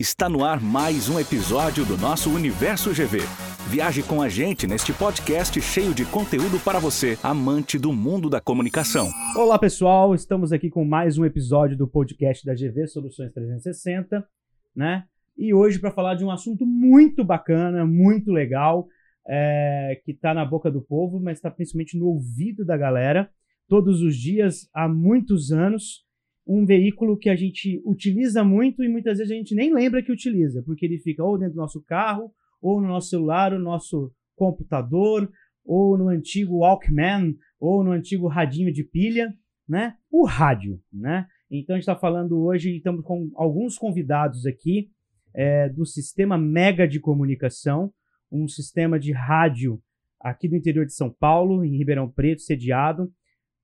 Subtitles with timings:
[0.00, 3.18] Está no ar mais um episódio do nosso Universo GV.
[3.70, 8.40] Viaje com a gente neste podcast cheio de conteúdo para você, amante do mundo da
[8.40, 9.08] comunicação.
[9.36, 14.26] Olá pessoal, estamos aqui com mais um episódio do podcast da GV Soluções 360,
[14.74, 15.04] né?
[15.38, 18.88] E hoje para falar de um assunto muito bacana, muito legal,
[19.28, 23.30] é, que está na boca do povo, mas está principalmente no ouvido da galera,
[23.68, 26.03] todos os dias, há muitos anos
[26.46, 30.12] um veículo que a gente utiliza muito e muitas vezes a gente nem lembra que
[30.12, 32.30] utiliza, porque ele fica ou dentro do nosso carro,
[32.60, 35.30] ou no nosso celular, ou no nosso computador,
[35.64, 39.32] ou no antigo Walkman, ou no antigo radinho de pilha,
[39.66, 39.94] né?
[40.10, 41.26] O rádio, né?
[41.50, 44.90] Então a gente está falando hoje, estamos com alguns convidados aqui
[45.34, 47.92] é, do sistema Mega de Comunicação,
[48.30, 49.80] um sistema de rádio
[50.20, 53.10] aqui do interior de São Paulo, em Ribeirão Preto, sediado,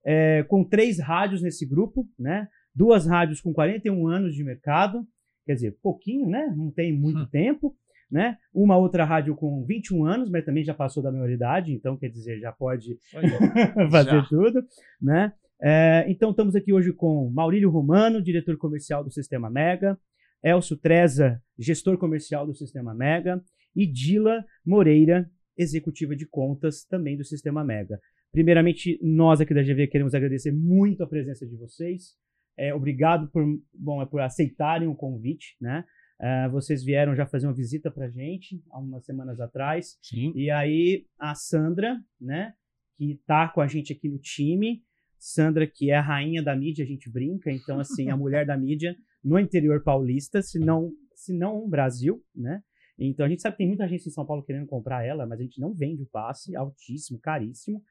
[0.05, 2.49] é, com três rádios nesse grupo, né?
[2.81, 5.07] Duas rádios com 41 anos de mercado,
[5.45, 6.51] quer dizer, pouquinho, né?
[6.57, 7.29] Não tem muito hum.
[7.31, 7.77] tempo,
[8.11, 8.39] né?
[8.55, 12.41] Uma outra rádio com 21 anos, mas também já passou da maioridade, então quer dizer,
[12.41, 12.97] já pode
[13.93, 14.27] fazer já.
[14.31, 14.65] tudo,
[14.99, 15.31] né?
[15.61, 19.99] É, então estamos aqui hoje com Maurílio Romano, diretor comercial do Sistema Mega,
[20.43, 23.43] Elcio Treza, gestor comercial do Sistema Mega,
[23.77, 28.01] e Dila Moreira, executiva de contas também do Sistema Mega.
[28.33, 32.19] Primeiramente, nós aqui da GV queremos agradecer muito a presença de vocês.
[32.57, 35.85] É, obrigado por, bom, é por aceitarem o convite, né?
[36.21, 39.99] Uh, vocês vieram já fazer uma visita para gente há umas semanas atrás.
[40.03, 40.33] Sim.
[40.35, 42.53] E aí a Sandra, né,
[42.99, 44.83] que tá com a gente aqui no time,
[45.19, 48.57] Sandra que é a rainha da mídia, a gente brinca, então assim, a mulher da
[48.57, 52.63] mídia no interior paulista, se não, se não Brasil, né?
[52.99, 55.41] Então a gente sabe que tem muita gente em São Paulo querendo comprar ela, mas
[55.41, 57.83] a gente não vende o passe, altíssimo, caríssimo.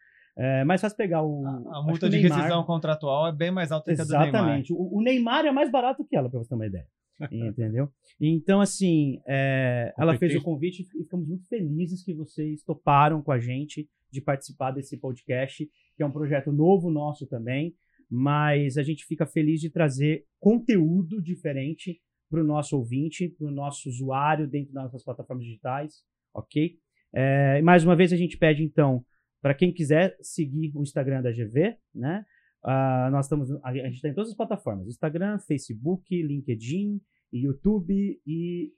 [0.42, 1.46] É mais fácil pegar o.
[1.46, 4.28] A, a multa de Neymar, rescisão contratual é bem mais alta que a do Neymar.
[4.30, 4.72] Exatamente.
[4.72, 6.88] O, o, Neymar é mais barato que ela, para você ter uma ideia.
[7.30, 7.90] Entendeu?
[8.22, 13.34] Então, assim, é, ela fez o convite e ficamos muito felizes que vocês toparam com
[13.34, 17.76] a gente de participar desse podcast, que é um projeto novo nosso também,
[18.10, 23.52] mas a gente fica feliz de trazer conteúdo diferente para o nosso ouvinte, para o
[23.52, 25.96] nosso usuário dentro das nossas plataformas digitais,
[26.34, 26.78] ok?
[27.14, 29.04] É, mais uma vez a gente pede, então,
[29.42, 32.26] para quem quiser seguir o Instagram da GV, né?
[32.64, 37.02] Uh, nós estamos, a gente está em todas as plataformas: Instagram, Facebook, LinkedIn,
[37.32, 38.74] YouTube e,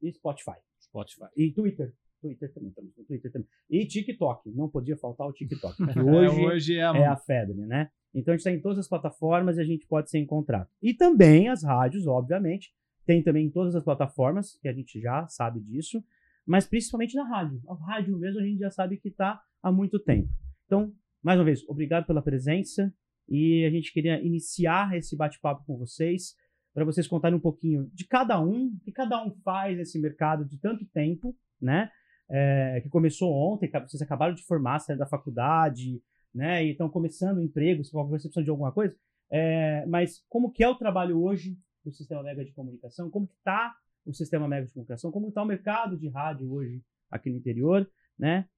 [0.00, 0.56] e Spotify.
[0.80, 1.26] Spotify.
[1.36, 1.94] E Twitter.
[2.20, 3.48] Twitter também, estamos no Twitter também.
[3.68, 6.96] E TikTok, não podia faltar o TikTok, que é, hoje, é, hoje é, a...
[6.96, 7.90] é a febre, né?
[8.14, 10.68] Então a gente está em todas as plataformas e a gente pode ser encontrado.
[10.82, 12.72] E também as rádios, obviamente,
[13.06, 16.04] tem também em todas as plataformas, que a gente já sabe disso,
[16.46, 17.60] mas principalmente na rádio.
[17.68, 20.28] A rádio mesmo a gente já sabe que está há muito tempo.
[20.66, 22.92] Então, mais uma vez, obrigado pela presença
[23.28, 26.34] e a gente queria iniciar esse bate-papo com vocês
[26.72, 30.44] para vocês contarem um pouquinho de cada um, o que cada um faz nesse mercado
[30.44, 31.90] de tanto tempo, né?
[32.28, 36.00] É, que começou ontem, vocês acabaram de formar, saíram da faculdade,
[36.32, 36.64] né?
[36.64, 38.94] E estão começando o emprego, se você precisa de alguma coisa.
[39.30, 43.10] É, mas como que é o trabalho hoje do Sistema Mega de Comunicação?
[43.10, 43.74] Como que está
[44.06, 45.10] o Sistema Mega de Comunicação?
[45.10, 47.88] Como está o mercado de rádio hoje aqui no interior,
[48.18, 48.48] né?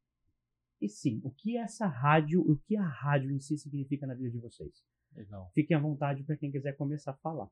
[0.82, 4.32] E sim, o que essa rádio, o que a rádio em si significa na vida
[4.32, 4.84] de vocês?
[5.14, 5.48] Legal.
[5.54, 7.46] Fiquem à vontade para quem quiser começar a falar.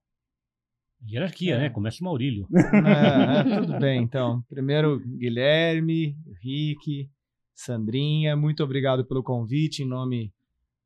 [1.08, 1.66] Hierarquia, né?
[1.66, 1.68] é.
[1.68, 1.70] né?
[1.70, 2.48] Começa o Maurílio.
[2.52, 4.42] É, é, tudo bem, então.
[4.48, 7.08] Primeiro, Guilherme, Rick,
[7.54, 10.34] Sandrinha, muito obrigado pelo convite em nome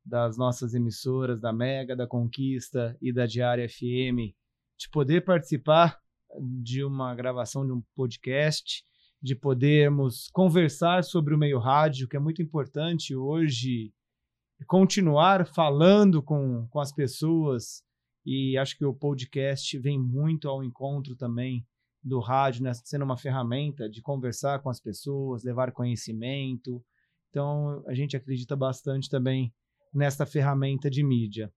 [0.05, 4.35] das nossas emissoras, da Mega, da Conquista e da Diária FM,
[4.77, 5.99] de poder participar
[6.61, 8.83] de uma gravação de um podcast
[9.25, 13.91] de podermos conversar sobre o meio rádio, que é muito importante hoje,
[14.67, 17.83] continuar falando com, com as pessoas.
[18.23, 21.65] E acho que o podcast vem muito ao encontro também
[22.03, 22.71] do rádio, né?
[22.75, 26.85] sendo uma ferramenta de conversar com as pessoas, levar conhecimento.
[27.31, 29.51] Então, a gente acredita bastante também
[29.91, 31.51] nesta ferramenta de mídia.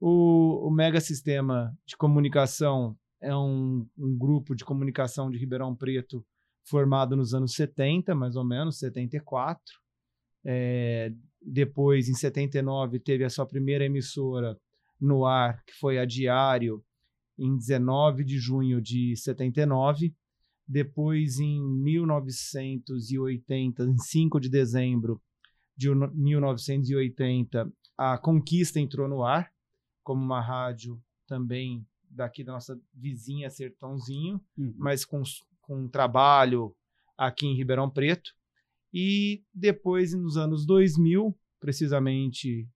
[0.00, 6.24] O, o Mega Sistema de Comunicação é um, um grupo de comunicação de Ribeirão Preto
[6.64, 9.62] formado nos anos 70, mais ou menos, 74.
[10.44, 14.58] É, depois, em 79, teve a sua primeira emissora
[15.00, 16.84] no ar, que foi a Diário,
[17.38, 20.14] em 19 de junho de 79.
[20.68, 25.20] Depois, em 1980, em 5 de dezembro
[25.76, 29.50] de 1980, a Conquista entrou no ar,
[30.02, 34.74] como uma rádio também daqui da nossa vizinha Sertãozinho, uhum.
[34.76, 35.22] mas com
[35.70, 36.74] com um trabalho
[37.16, 38.32] aqui em Ribeirão Preto.
[38.92, 42.68] E depois, nos anos 2000, precisamente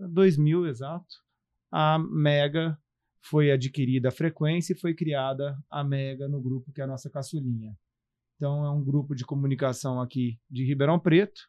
[0.00, 1.14] 2000 exato,
[1.70, 2.76] a Mega
[3.20, 7.08] foi adquirida a frequência e foi criada a Mega no grupo que é a nossa
[7.08, 7.76] caçulinha.
[8.34, 11.42] Então é um grupo de comunicação aqui de Ribeirão Preto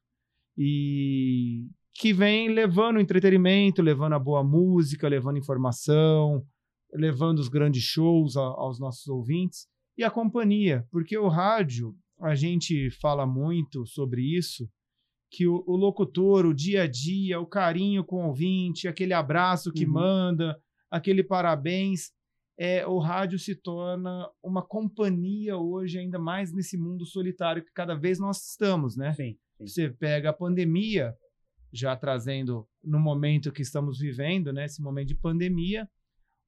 [0.56, 6.46] e que vem levando entretenimento, levando a boa música, levando informação,
[6.94, 12.90] levando os grandes shows aos nossos ouvintes e a companhia, porque o rádio, a gente
[12.92, 14.70] fala muito sobre isso,
[15.30, 19.72] que o, o locutor, o dia a dia, o carinho com o ouvinte, aquele abraço
[19.72, 19.94] que uhum.
[19.94, 20.58] manda,
[20.90, 22.12] aquele parabéns,
[22.58, 27.94] é, o rádio se torna uma companhia hoje, ainda mais nesse mundo solitário que cada
[27.94, 29.14] vez nós estamos, né?
[29.14, 29.68] Sim, sim.
[29.68, 31.14] Você pega a pandemia,
[31.72, 35.88] já trazendo no momento que estamos vivendo, né, esse momento de pandemia,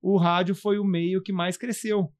[0.02, 2.12] o rádio foi o meio que mais cresceu.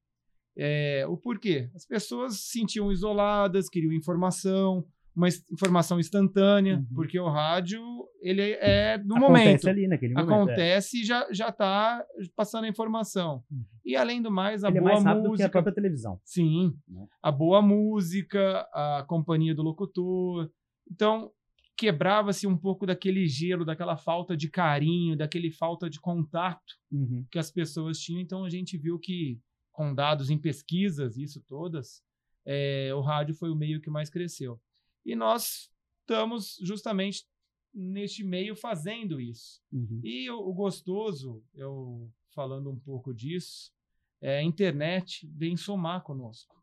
[0.62, 1.70] É, o porquê?
[1.74, 4.86] As pessoas se sentiam isoladas, queriam informação,
[5.16, 6.88] uma informação instantânea, uhum.
[6.94, 7.82] porque o rádio
[8.22, 9.48] ele é no Acontece momento.
[9.48, 10.32] Acontece ali naquele momento.
[10.32, 10.34] É.
[10.34, 11.02] Acontece é.
[11.02, 13.44] e já já está passando a informação.
[13.50, 13.64] Uhum.
[13.86, 16.20] E além do mais, a ele boa é mais rápido música, que a própria televisão.
[16.26, 17.08] Sim, né?
[17.22, 20.50] a boa música, a companhia do locutor.
[20.92, 21.32] Então
[21.80, 27.26] quebrava-se um pouco daquele gelo, daquela falta de carinho, daquele falta de contato uhum.
[27.32, 28.22] que as pessoas tinham.
[28.22, 29.40] Então a gente viu que,
[29.80, 32.04] com dados em pesquisas, isso todas,
[32.46, 34.60] é, o rádio foi o meio que mais cresceu.
[35.06, 35.72] E nós
[36.02, 37.26] estamos justamente
[37.74, 39.62] neste meio fazendo isso.
[39.72, 40.02] Uhum.
[40.04, 43.72] E o, o, gostoso, eu falando um pouco disso,
[44.20, 46.62] é a internet vem somar conosco.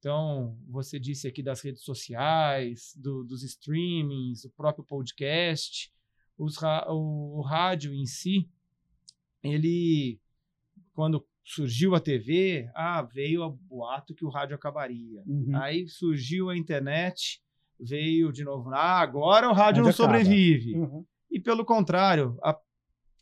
[0.00, 5.92] Então, você disse aqui das redes sociais, do, dos streamings, o próprio podcast,
[6.36, 8.50] os, o, o rádio em si,
[9.40, 10.20] ele,
[10.92, 15.22] quando surgiu a TV, ah, veio o boato que o rádio acabaria.
[15.24, 15.52] Uhum.
[15.54, 17.40] Aí surgiu a internet,
[17.78, 20.74] veio de novo, ah, agora o rádio, não sobrevive.
[20.74, 21.04] Uhum.
[21.30, 22.58] E pelo contrário, a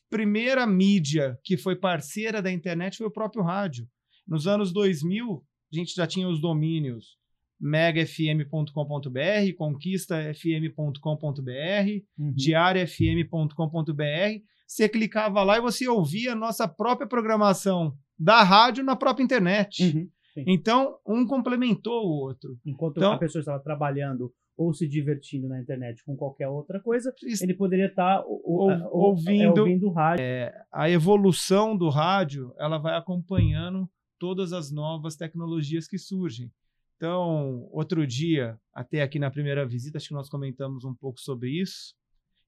[0.09, 3.87] primeira mídia que foi parceira da internet foi o próprio rádio.
[4.27, 7.19] Nos anos 2000, a gente já tinha os domínios
[7.61, 12.33] megafm.com.br, conquistafm.com.br, uhum.
[12.35, 14.43] diariafm.com.br.
[14.67, 19.85] Você clicava lá e você ouvia a nossa própria programação da rádio na própria internet.
[19.85, 20.11] Uhum.
[20.47, 22.59] Então, um complementou o outro.
[22.65, 27.13] Enquanto então, a pessoa estava trabalhando ou se divertindo na internet com qualquer outra coisa,
[27.41, 30.25] ele poderia estar tá, ou, ouvindo, é, ouvindo rádio.
[30.25, 33.89] É, a evolução do rádio ela vai acompanhando
[34.19, 36.51] todas as novas tecnologias que surgem.
[36.97, 41.51] Então, outro dia, até aqui na primeira visita, acho que nós comentamos um pouco sobre
[41.51, 41.95] isso.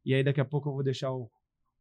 [0.05, 1.29] E aí, daqui a pouco, eu vou deixar o,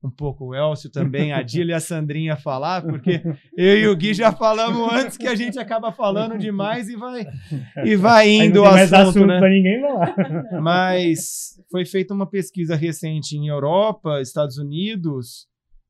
[0.05, 3.21] um pouco o Elcio também, a Dília e a Sandrinha falar, porque
[3.57, 7.25] eu e o Gui já falamos antes que a gente acaba falando demais e vai,
[7.83, 9.39] e vai indo o assunto, assunto né?
[9.41, 10.15] Ninguém falar.
[10.61, 15.47] Mas foi feita uma pesquisa recente em Europa, Estados Unidos,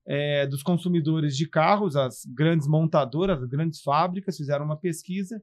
[0.08, 5.42] é, dos consumidores de carros, as grandes montadoras, as grandes fábricas fizeram uma pesquisa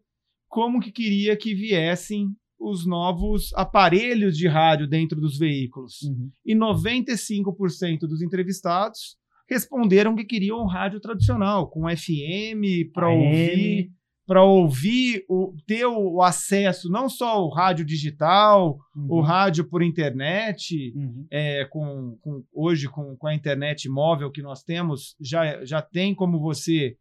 [0.53, 6.03] como que queria que viessem os novos aparelhos de rádio dentro dos veículos.
[6.03, 6.31] Uhum.
[6.47, 9.17] E 95% dos entrevistados
[9.49, 13.91] responderam que queriam um rádio tradicional, com FM para ouvir,
[14.27, 19.07] para ouvir, o, ter o acesso não só o rádio digital, uhum.
[19.11, 21.27] o rádio por internet, uhum.
[21.31, 26.15] é, com, com, hoje com, com a internet móvel que nós temos, já, já tem
[26.15, 26.97] como você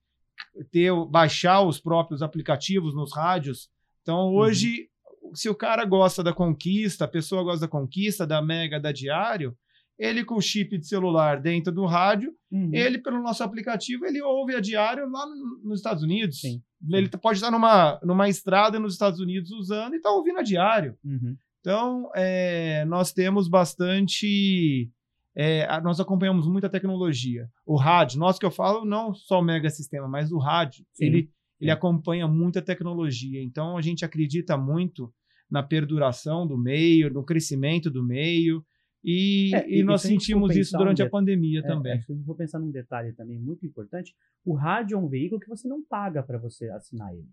[0.71, 3.69] ter baixar os próprios aplicativos nos rádios.
[4.01, 4.85] Então hoje, uhum.
[5.33, 9.55] Se o cara gosta da conquista, a pessoa gosta da conquista, da Mega, da Diário,
[10.01, 12.71] ele com o chip de celular dentro do rádio, uhum.
[12.73, 15.25] ele pelo nosso aplicativo, ele ouve a Diário lá
[15.63, 16.41] nos Estados Unidos.
[16.41, 16.61] Sim.
[16.91, 20.97] Ele pode estar numa, numa estrada nos Estados Unidos usando e está ouvindo a Diário.
[21.05, 21.37] Uhum.
[21.59, 24.89] Então, é, nós temos bastante.
[25.35, 27.47] É, nós acompanhamos muita tecnologia.
[27.63, 31.05] O rádio, nós que eu falo, não só o mega sistema, mas o rádio, Sim.
[31.05, 33.41] ele, ele acompanha muita tecnologia.
[33.41, 35.13] Então, a gente acredita muito
[35.51, 38.65] na perduração do meio, no crescimento do meio.
[39.03, 41.93] E, É, e e nós sentimos isso durante um a pandemia É, também.
[41.93, 44.15] é, se a gente for pensar num detalhe também muito importante,
[44.45, 47.27] o rádio é um veículo que você não paga para você assinar ele.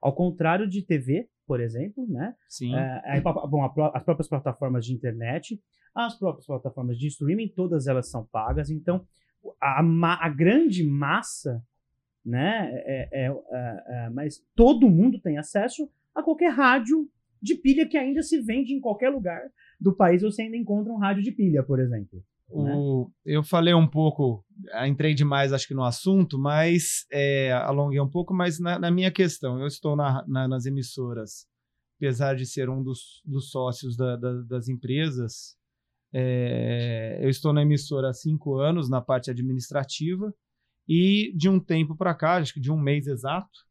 [0.00, 2.34] Ao contrário de TV, por exemplo, né?
[2.48, 2.74] Sim.
[2.74, 5.60] É, bom, as próprias plataformas de internet,
[5.94, 8.68] as próprias plataformas de streaming, todas elas são pagas.
[8.70, 9.06] Então,
[9.60, 11.64] a, a grande massa,
[12.24, 12.70] né?
[12.72, 17.08] É, é- é- é- mas todo mundo tem acesso a qualquer rádio
[17.42, 19.40] de pilha que ainda se vende em qualquer lugar
[19.80, 20.22] do país.
[20.22, 22.22] Você ainda encontra um rádio de pilha, por exemplo.
[22.52, 22.74] né?
[22.76, 28.00] O, eu falei um pouco, ah, entrei demais acho que no assunto, mas é, alonguei
[28.00, 31.46] um pouco, mas na, na minha questão, eu estou na- na- nas emissoras,
[31.98, 35.56] apesar de ser um dos, dos sócios da- da- das empresas,
[36.12, 40.32] é, eu estou na emissora há cinco anos na parte administrativa
[40.88, 43.66] E de um tempo para cá, acho que de um mês exato,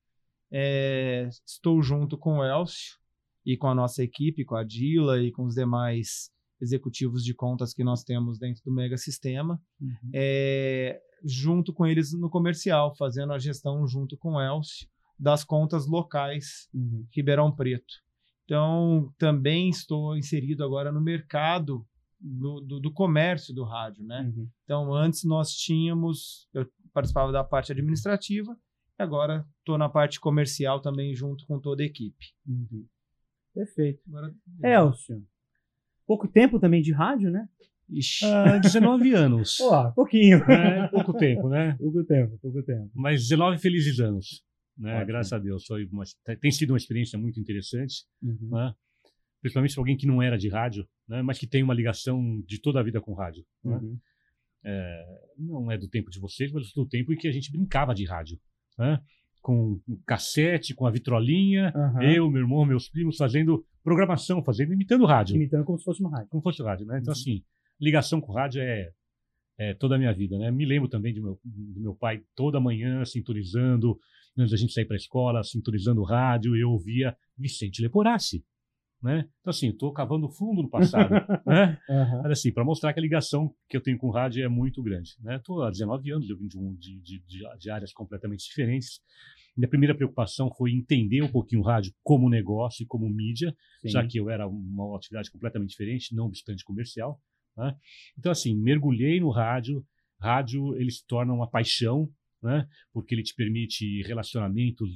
[0.51, 2.98] é, estou junto com o Elcio
[3.46, 7.74] e com a nossa equipe, com a Dila e com os demais executivos de contas
[7.74, 10.10] que nós temos dentro do Mega Sistema, uhum.
[10.14, 14.88] é, junto com eles no comercial, fazendo a gestão junto com o Elcio
[15.20, 17.06] das contas locais uhum.
[17.14, 17.94] Ribeirão Preto.
[18.46, 21.86] Então, também estou inserido agora no mercado
[22.20, 24.22] do, do, do comércio do rádio, né?
[24.22, 24.48] Uhum.
[24.64, 28.56] Então, antes nós tínhamos, eu participava da parte administrativa,
[29.00, 32.34] e agora estou na parte comercial também junto com toda a equipe.
[32.48, 32.86] Uhum.
[33.56, 34.02] Perfeito.
[34.08, 35.26] Agora, Elcio,
[36.06, 37.48] pouco tempo também de rádio, né?
[37.90, 38.26] Ixi.
[38.26, 39.58] Ah, 19 anos.
[39.58, 40.38] Pô, pouquinho.
[40.52, 41.76] É, pouco tempo, né?
[41.80, 42.92] Pouco tempo, pouco tempo.
[42.94, 44.44] Mas 19 felizes anos.
[44.78, 45.06] Né?
[45.06, 45.66] Graças a Deus.
[45.66, 46.04] Foi uma,
[46.42, 48.04] tem sido uma experiência muito interessante.
[48.22, 48.50] Uhum.
[48.52, 48.76] Né?
[49.42, 51.22] Principalmente para alguém que não era de rádio, né?
[51.22, 53.46] mas que tem uma ligação de toda a vida com rádio.
[53.64, 53.78] Né?
[53.78, 54.00] Uhum.
[54.64, 57.94] É, não é do tempo de vocês, mas do tempo em que a gente brincava
[57.94, 58.40] de rádio.
[58.78, 59.00] Né?
[59.46, 62.02] Com cassete, com a vitrolinha, uhum.
[62.02, 65.36] eu, meu irmão, meus primos fazendo programação, fazendo, imitando rádio.
[65.36, 66.30] Imitando como se fosse uma rádio.
[66.30, 66.98] Como fosse rádio, né?
[67.00, 67.20] Então, uhum.
[67.20, 67.44] assim,
[67.80, 68.90] ligação com rádio é,
[69.60, 70.50] é, toda a minha vida, né?
[70.50, 74.00] Me lembro também do meu, do meu pai toda manhã sintonizando,
[74.36, 78.44] antes da gente sair para a escola, sintonizando o rádio, eu ouvia Vicente Leporassi.
[79.06, 79.30] Né?
[79.40, 81.12] Então, assim, estou cavando fundo no passado.
[81.46, 81.80] né?
[81.88, 82.24] Uhum.
[82.24, 84.82] Mas, assim, para mostrar que a ligação que eu tenho com o rádio é muito
[84.82, 85.12] grande.
[85.38, 85.68] Estou né?
[85.68, 87.24] há 19 anos, eu vim de, um, de, de,
[87.60, 89.00] de, áreas completamente diferentes.
[89.56, 93.90] Minha primeira preocupação foi entender um pouquinho o rádio como negócio e como mídia, Sim.
[93.90, 97.22] já que eu era uma atividade completamente diferente, não obstante comercial.
[97.56, 97.76] Né?
[98.18, 99.86] Então, assim, mergulhei no rádio.
[100.20, 102.10] Rádio, ele se torna uma paixão,
[102.46, 102.68] né?
[102.94, 104.90] porque ele te permite relacionamentos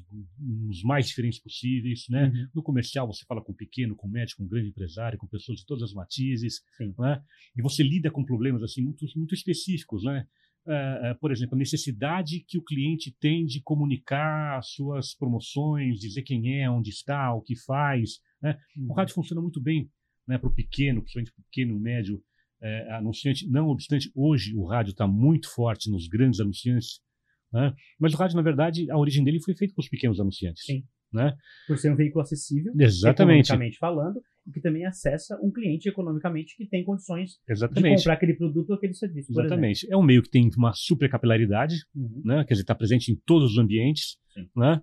[0.69, 2.05] os mais diferentes possíveis.
[2.09, 2.25] Né?
[2.25, 2.47] Uhum.
[2.55, 5.83] No comercial, você fala com pequeno, com médio, com grande empresário, com pessoas de todas
[5.83, 6.61] as matizes.
[6.79, 7.21] Né?
[7.57, 10.03] E você lida com problemas assim muito, muito específicos.
[10.03, 10.25] Né?
[10.65, 16.61] Uh, por exemplo, a necessidade que o cliente tem de comunicar suas promoções, dizer quem
[16.61, 18.19] é, onde está, o que faz.
[18.41, 18.57] Né?
[18.77, 18.91] Uhum.
[18.91, 19.89] O rádio funciona muito bem
[20.27, 22.21] né, para o pequeno, principalmente para o pequeno, médio
[22.61, 23.49] é, anunciante.
[23.49, 27.01] Não obstante, hoje o rádio está muito forte nos grandes anunciantes.
[27.51, 27.73] Né?
[27.99, 30.63] Mas o rádio, na verdade, a origem dele foi feita com os pequenos anunciantes.
[30.63, 30.83] Sim.
[31.11, 31.35] Né?
[31.67, 33.47] Por ser um veículo acessível, Exatamente.
[33.47, 37.95] economicamente falando, e que também acessa um cliente economicamente que tem condições Exatamente.
[37.95, 39.31] de comprar aquele produto ou aquele serviço.
[39.31, 39.91] Exatamente.
[39.91, 42.21] É um meio que tem uma super capilaridade, uhum.
[42.23, 42.43] né?
[42.45, 44.17] quer dizer, está presente em todos os ambientes.
[44.55, 44.81] Né?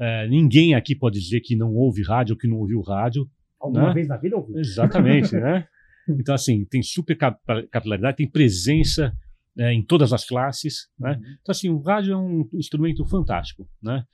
[0.00, 3.28] É, ninguém aqui pode dizer que não ouve rádio ou que não ouviu rádio.
[3.60, 3.94] Alguma né?
[3.94, 4.58] vez na vida ouviu.
[4.58, 5.66] Exatamente, né?
[6.08, 9.12] Então, assim, tem super capilaridade, tem presença
[9.58, 11.12] é, em todas as classes, né?
[11.12, 11.36] Uhum.
[11.40, 14.04] Então, assim, o rádio é um instrumento fantástico, né?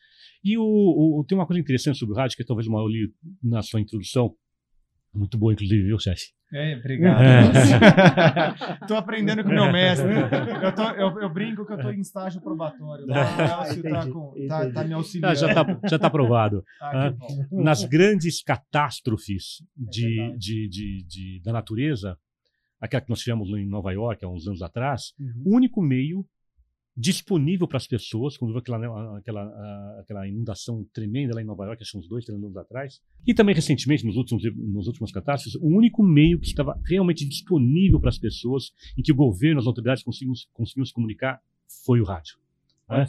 [0.44, 3.62] E o, o, tem uma coisa interessante sobre o rádio, que talvez eu li na
[3.62, 4.34] sua introdução,
[5.14, 6.26] muito boa, inclusive, viu, Sérgio?
[6.52, 7.22] É, obrigado.
[8.82, 10.10] Estou aprendendo com o meu mestre.
[10.62, 13.06] Eu, tô, eu, eu, brinco que eu estou em estágio probatório.
[13.06, 15.32] Lá, o está tá, tá me auxiliando.
[15.32, 16.62] Ah, já está já tá aprovado.
[16.80, 17.14] Ah, ah,
[17.50, 22.18] nas grandes catástrofes de, é de, de, de, da natureza,
[22.82, 25.42] aquela que nós tivemos em Nova York há uns anos atrás, uhum.
[25.46, 26.26] o único meio
[26.94, 31.82] disponível para as pessoas, quando houve aquela, aquela, aquela inundação tremenda lá em Nova York,
[31.82, 35.66] acho uns dois, três anos atrás, e também recentemente, nos últimos, nos últimos catástrofes, o
[35.66, 40.02] único meio que estava realmente disponível para as pessoas, em que o governo, as autoridades
[40.02, 41.40] conseguiam, conseguiam se comunicar,
[41.86, 42.36] foi o rádio.
[42.90, 43.06] Né?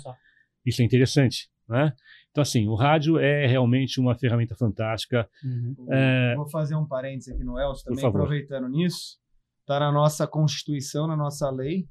[0.65, 1.51] Isso é interessante.
[1.67, 1.93] Né?
[2.31, 5.29] Então, assim, o rádio é realmente uma ferramenta fantástica.
[5.43, 5.75] Uhum.
[5.89, 6.35] É...
[6.35, 9.21] Vou fazer um parênteses aqui no Elcio também, aproveitando nisso.
[9.63, 11.87] Está na nossa Constituição, na nossa lei,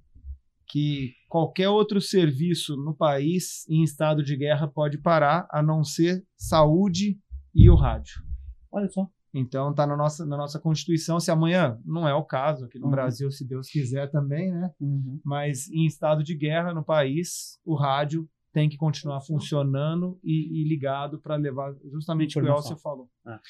[0.69, 6.23] que qualquer outro serviço no país em estado de guerra pode parar, a não ser
[6.37, 7.19] saúde
[7.55, 8.23] e o rádio.
[8.71, 9.09] Olha só.
[9.35, 12.85] Então está na nossa, na nossa Constituição, se amanhã não é o caso aqui no
[12.85, 12.91] uhum.
[12.91, 14.71] Brasil, se Deus quiser também, né?
[14.79, 15.19] Uhum.
[15.25, 20.69] Mas em estado de guerra no país, o rádio tem que continuar funcionando e, e
[20.69, 23.09] ligado para levar justamente o que o Elcio falou.
[23.27, 23.41] Ah.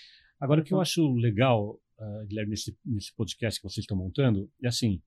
[0.40, 4.50] Agora, o que eu acho legal, uh, Guilherme, nesse, nesse podcast que vocês estão montando,
[4.62, 5.00] é assim,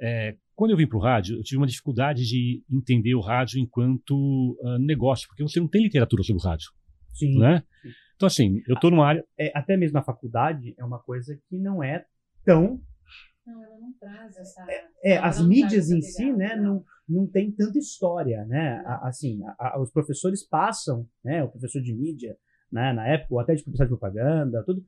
[0.00, 3.58] é, quando eu vim para o rádio, eu tive uma dificuldade de entender o rádio
[3.58, 6.70] enquanto uh, negócio, porque você não tem literatura sobre o rádio.
[7.14, 7.38] Sim.
[7.38, 7.62] Né?
[7.82, 7.88] Sim.
[8.14, 9.24] Então, assim, eu estou numa área.
[9.38, 12.04] É, até mesmo na faculdade, é uma coisa que não é
[12.44, 12.80] tão.
[13.46, 14.66] Não, ela não traz essa.
[15.04, 18.82] É, é as mídias em si, né, não, não tem tanta história, né?
[19.02, 21.42] Assim, a, a, os professores passam, né?
[21.44, 22.36] O professor de mídia,
[22.72, 24.84] né, na época, ou até de publicidade de propaganda, tudo,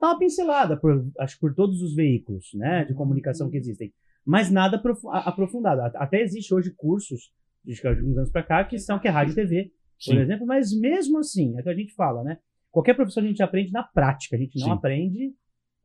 [0.00, 3.92] dá uma pincelada, por, acho por todos os veículos, né, de comunicação que existem
[4.24, 4.80] mas nada
[5.24, 5.80] aprofundado.
[5.96, 7.32] Até existe hoje cursos,
[7.64, 9.64] de alguns anos para cá, que são que é rádio e TV,
[10.04, 10.18] por Sim.
[10.18, 12.38] exemplo, mas mesmo assim, é o que a gente fala, né?
[12.70, 14.72] Qualquer professor a gente aprende na prática, a gente não Sim.
[14.72, 15.32] aprende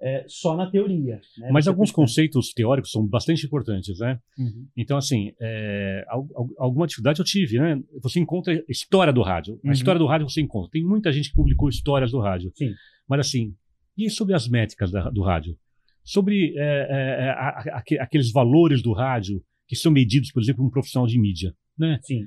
[0.02, 1.20] é, só na teoria.
[1.38, 1.50] Né?
[1.52, 4.20] Mas alguns conceitos teóricos são bastante importantes, né?
[4.38, 4.68] Uhum.
[4.76, 7.82] Então, assim, é, al- al- alguma dificuldade eu tive, né?
[8.04, 9.56] Você encontra história do rádio.
[9.64, 9.70] Uhum.
[9.72, 10.70] A história do rádio você encontra.
[10.72, 12.52] Tem muita gente que publicou histórias do rádio.
[12.54, 12.74] Sim.
[13.08, 13.56] Mas, assim,
[13.98, 15.58] e sobre as métricas da- do rádio?
[16.04, 20.62] Sobre é, é, a- a- aque- aqueles valores do rádio que são medidos, por exemplo,
[20.64, 22.00] por um profissional de mídia, né?
[22.04, 22.26] Sim.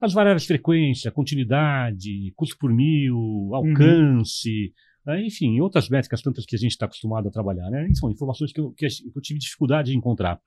[0.00, 3.54] As variáveis de frequência, continuidade, custo por mil, Uhum.
[3.54, 4.72] alcance,
[5.06, 7.70] né, enfim, outras métricas tantas que a gente está acostumado a trabalhar.
[7.70, 7.88] Né?
[7.94, 10.38] São informações que eu, que eu tive dificuldade de encontrar.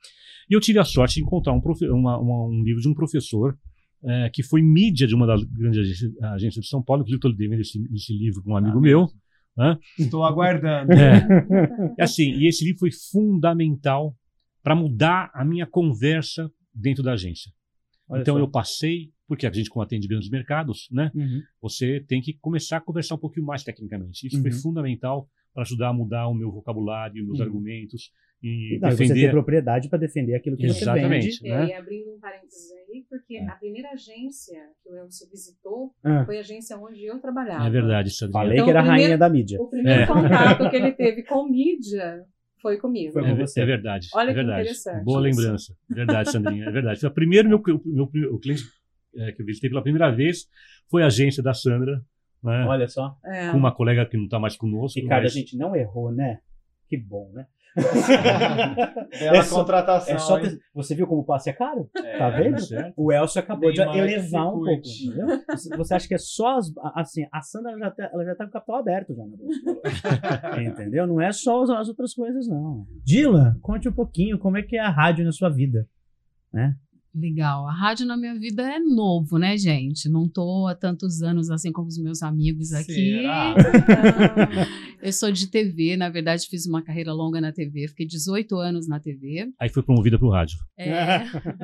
[0.49, 2.93] E eu tive a sorte de encontrar um, profe- uma- uma- um livro de um
[2.93, 3.57] professor
[4.01, 7.59] eh, que foi mídia de uma das grandes agências, de São Paulo, inclusive estou devendo
[7.59, 9.07] esse, esse livro para um amigo Ah, meu.
[9.97, 10.91] Estou aguardando.
[10.93, 14.15] É, é assim, e esse livro foi fundamental
[14.63, 17.51] para mudar a minha conversa dentro da agência.
[18.07, 18.39] Olha então só.
[18.39, 21.11] eu passei, porque a gente como atende grandes mercados, né?
[21.13, 21.41] Uhum.
[21.61, 24.25] Você tem que começar a conversar um pouquinho mais tecnicamente.
[24.27, 24.57] Isso foi Uhum.
[24.57, 27.45] fundamental para ajudar a mudar o meu vocabulário, meus Uhum.
[27.45, 29.31] argumentos e não, e você defender.
[29.31, 31.31] propriedade para defender aquilo que Exatamente.
[31.33, 31.55] você vende.
[31.55, 31.67] né?
[31.67, 33.47] E abrindo um parênteses aí, porque É.
[33.47, 37.65] a primeira agência que o Elcio visitou Ah, foi a agência onde eu trabalhava.
[37.67, 38.31] É verdade, Sandrinha.
[38.43, 39.59] falei Então, que era a rainha da mídia.
[39.61, 40.07] O primeiro É.
[40.07, 42.23] contato que ele teve com mídia
[42.61, 43.11] foi comigo.
[43.13, 43.61] Foi É, com você.
[43.61, 44.07] é verdade.
[44.13, 44.61] Olha é que verdade.
[44.61, 45.39] interessante Boa isso.
[45.41, 45.73] lembrança.
[45.89, 46.65] Verdade, Sandrinha.
[46.65, 46.99] É verdade.
[47.01, 48.63] Foi o primeiro meu, meu, meu- o cliente
[49.17, 50.45] é, que eu visitei pela primeira vez
[50.89, 51.99] foi a agência da Sandra,
[52.43, 52.65] né?
[52.67, 53.15] Olha só.
[53.25, 53.51] É.
[53.51, 54.99] com uma colega que não está mais conosco.
[54.99, 56.39] Ricardo, mas- a gente não errou, né?
[56.87, 57.45] Que bom, né?
[59.19, 60.15] Bela É só- contratação.
[60.15, 61.87] É só ter- Você viu como o passe é caro?
[61.97, 62.59] É, Tá vendo?
[62.59, 62.93] certo.
[62.97, 64.71] O Elcio acabou de mais elevar um pouco.
[64.71, 65.27] Entendeu?
[65.77, 68.49] Você- acha que é só as, assim, a Sandra já tá, ela já tá com
[68.49, 69.33] o capital aberto já na.
[70.63, 71.05] Entendeu?
[71.07, 72.85] Não é só as, as outras coisas, não.
[73.05, 75.87] Dila, conte um pouquinho como é que é a rádio na sua vida.
[77.13, 77.67] Legal.
[77.67, 80.07] A rádio na minha vida é novo, né, gente?
[80.07, 82.93] Não tô há tantos anos assim como os meus amigos aqui.
[82.93, 83.55] Será?
[85.01, 88.87] Eu sou de TV, na verdade, fiz uma carreira longa na TV, fiquei 18 anos
[88.87, 89.49] na TV.
[89.59, 90.59] Aí foi promovida para o rádio.
[90.77, 91.19] É,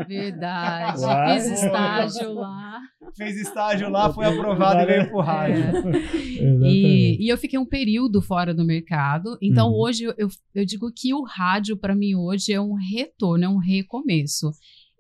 [0.08, 1.02] verdade.
[1.02, 1.34] Uau.
[1.36, 2.80] Fiz estágio lá.
[3.18, 5.64] Fez estágio lá, foi aprovado e veio pro rádio.
[5.64, 6.68] É.
[6.70, 9.38] E, e eu fiquei um período fora do mercado.
[9.42, 9.80] Então, Uhum.
[9.82, 13.50] hoje, eu, eu, eu digo que o rádio, para mim, hoje é um retorno, é
[13.50, 14.52] um recomeço.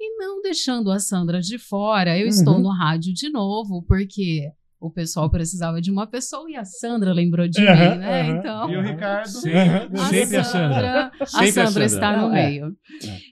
[0.07, 2.61] E não deixando a Sandra de fora, eu estou Uhum.
[2.61, 4.51] no rádio de novo, porque
[4.87, 8.23] o pessoal precisava de uma pessoa e a Sandra lembrou de Uhum, mim, né?
[8.31, 8.37] uhum.
[8.39, 8.67] Então.
[8.67, 9.27] Viu, Ricardo?
[9.27, 11.11] Sempre, A sempre a Sandra.
[11.19, 11.85] a Sempre a Sandra Sandra.
[11.85, 12.49] está no é.
[12.49, 12.75] meio.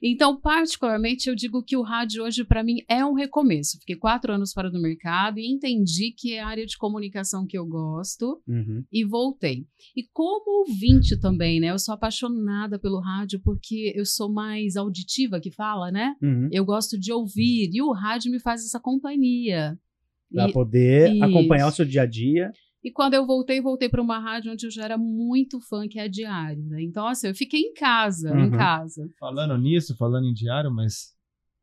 [0.01, 3.77] Então, particularmente, eu digo que o rádio hoje, para mim, é um recomeço.
[3.79, 7.57] Fiquei quatro anos fora do mercado e entendi que é a área de comunicação que
[7.57, 8.83] eu gosto Uhum.
[8.91, 9.65] e voltei.
[9.95, 11.67] E como ouvinte também, né?
[11.71, 16.15] Eu sou apaixonada pelo rádio porque eu sou mais auditiva que fala, né?
[16.21, 16.49] Uhum.
[16.51, 19.77] Eu gosto de ouvir e o rádio me faz essa companhia.
[20.33, 21.23] Pra E, poder Isso.
[21.23, 22.51] acompanhar o seu dia a dia.
[22.83, 25.97] e quando eu voltei, voltei para uma rádio onde eu já era muito fã, que
[25.99, 26.63] é a Diário.
[26.65, 26.81] Né?
[26.81, 28.51] Então, assim, eu fiquei em casa, em Uhum.
[28.51, 29.07] casa.
[29.19, 31.13] Falando nisso, falando em diário, mas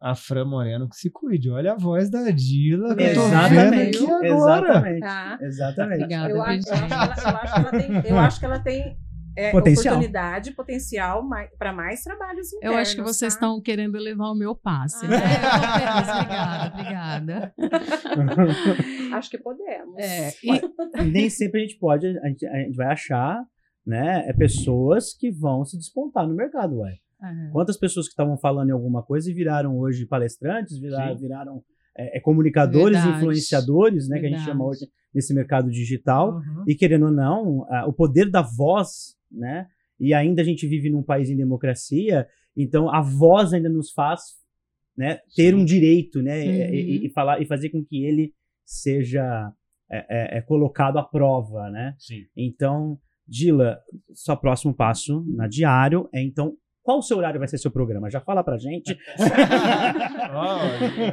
[0.01, 1.51] a Fran Moreno que se cuide.
[1.51, 3.99] Olha a voz da Dila que eu tô vendo Exatamente.
[3.99, 4.69] aqui agora.
[4.69, 5.01] Exatamente.
[5.01, 5.39] Tá.
[5.43, 5.95] Exatamente.
[6.05, 6.31] Obrigada.
[6.31, 8.59] Eu acho, eu acho que ela, eu acho que ela tem, eu acho que ela
[8.61, 8.97] tem
[9.37, 9.95] é, Potencial.
[9.95, 11.23] oportunidade, potencial
[11.59, 12.75] para mais trabalhos internos.
[12.77, 13.39] Eu acho que vocês tá?
[13.39, 15.09] estão querendo levar o meu passe, Ah.
[15.09, 15.19] né?
[15.19, 16.09] Feliz.
[16.73, 17.55] Obrigada, obrigada.
[19.17, 19.95] Acho que podemos.
[19.99, 23.43] É, e- nem sempre a gente pode, a gente, a gente vai achar,
[23.87, 26.95] né, é pessoas que vão se despontar no mercado, ué.
[27.23, 27.51] é.
[27.53, 31.63] Quantas pessoas que estavam falando em alguma coisa e viraram hoje palestrantes, viraram, viraram
[31.97, 33.17] é, é, comunicadores, Verdade.
[33.19, 34.59] influenciadores, né, que a gente Verdade.
[34.59, 36.35] chama hoje nesse mercado digital.
[36.37, 36.65] Uhum.
[36.69, 39.67] E querendo ou não, a- o poder da voz, né?
[39.99, 44.21] E ainda a gente vive num país em democracia, então a voz ainda nos faz,
[44.97, 46.49] né, ter um direito, né, e-
[46.95, 47.05] e, Uhum.
[47.07, 48.33] e falar e fazer com que ele
[48.65, 49.53] seja
[49.93, 51.95] é, é, é colocado à prova, né?
[51.99, 52.25] Sim.
[52.37, 53.81] Então, Dila,
[54.15, 56.57] seu próximo passo na diário é então
[56.91, 58.11] qual o seu horário vai ser seu programa?
[58.11, 58.99] Já fala pra gente.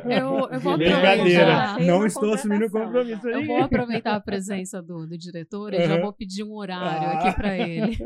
[0.10, 1.80] Eu, eu vou aproveitar.
[1.80, 3.46] Não estou assumindo compromisso Eu aí.
[3.46, 6.02] vou aproveitar a presença do, do diretor e já Uhum.
[6.02, 7.12] vou pedir um horário Ah.
[7.20, 7.98] aqui para ele.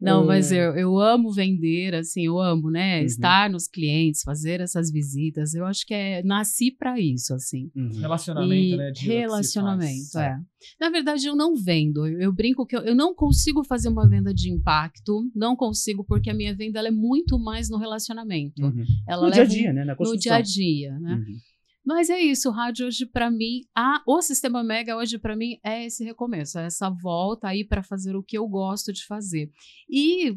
[0.00, 3.00] Não, mas eu, eu amo vender, assim, eu amo, né?
[3.00, 3.04] Uhum.
[3.06, 5.54] Estar nos clientes, fazer essas visitas.
[5.54, 7.68] Eu acho que é nasci para isso, assim.
[7.74, 7.90] Uhum.
[8.00, 10.38] Relacionamento, E né, relacionamento, é.
[10.80, 12.06] Na verdade, eu não vendo.
[12.06, 15.28] Eu, eu brinco que eu, eu não consigo fazer uma venda de impacto.
[15.34, 18.62] Não consigo, porque a minha venda ela é muito mais no relacionamento.
[18.62, 18.84] Uhum.
[19.08, 19.84] Ela No dia a dia, né?
[19.84, 20.20] Na no construção.
[20.20, 21.14] dia a dia, né?
[21.14, 21.36] Uhum.
[21.84, 25.58] Mas é isso, o rádio hoje para mim, a, o sistema Mega hoje para mim
[25.64, 29.50] é esse recomeço, é essa volta aí para fazer o que eu gosto de fazer.
[29.90, 30.32] E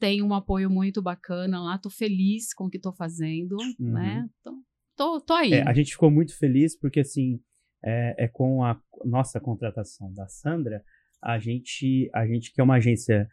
[0.00, 3.92] tem um apoio muito bacana lá, tô feliz com o que tô fazendo, Uhum.
[3.92, 4.28] né?
[4.42, 4.52] Tô,
[4.96, 5.52] tô, tô aí.
[5.52, 7.38] É, a gente ficou muito feliz porque, assim,
[7.84, 10.82] é, é com a nossa contratação da Sandra,
[11.22, 13.28] a gente, a gente que é uma agência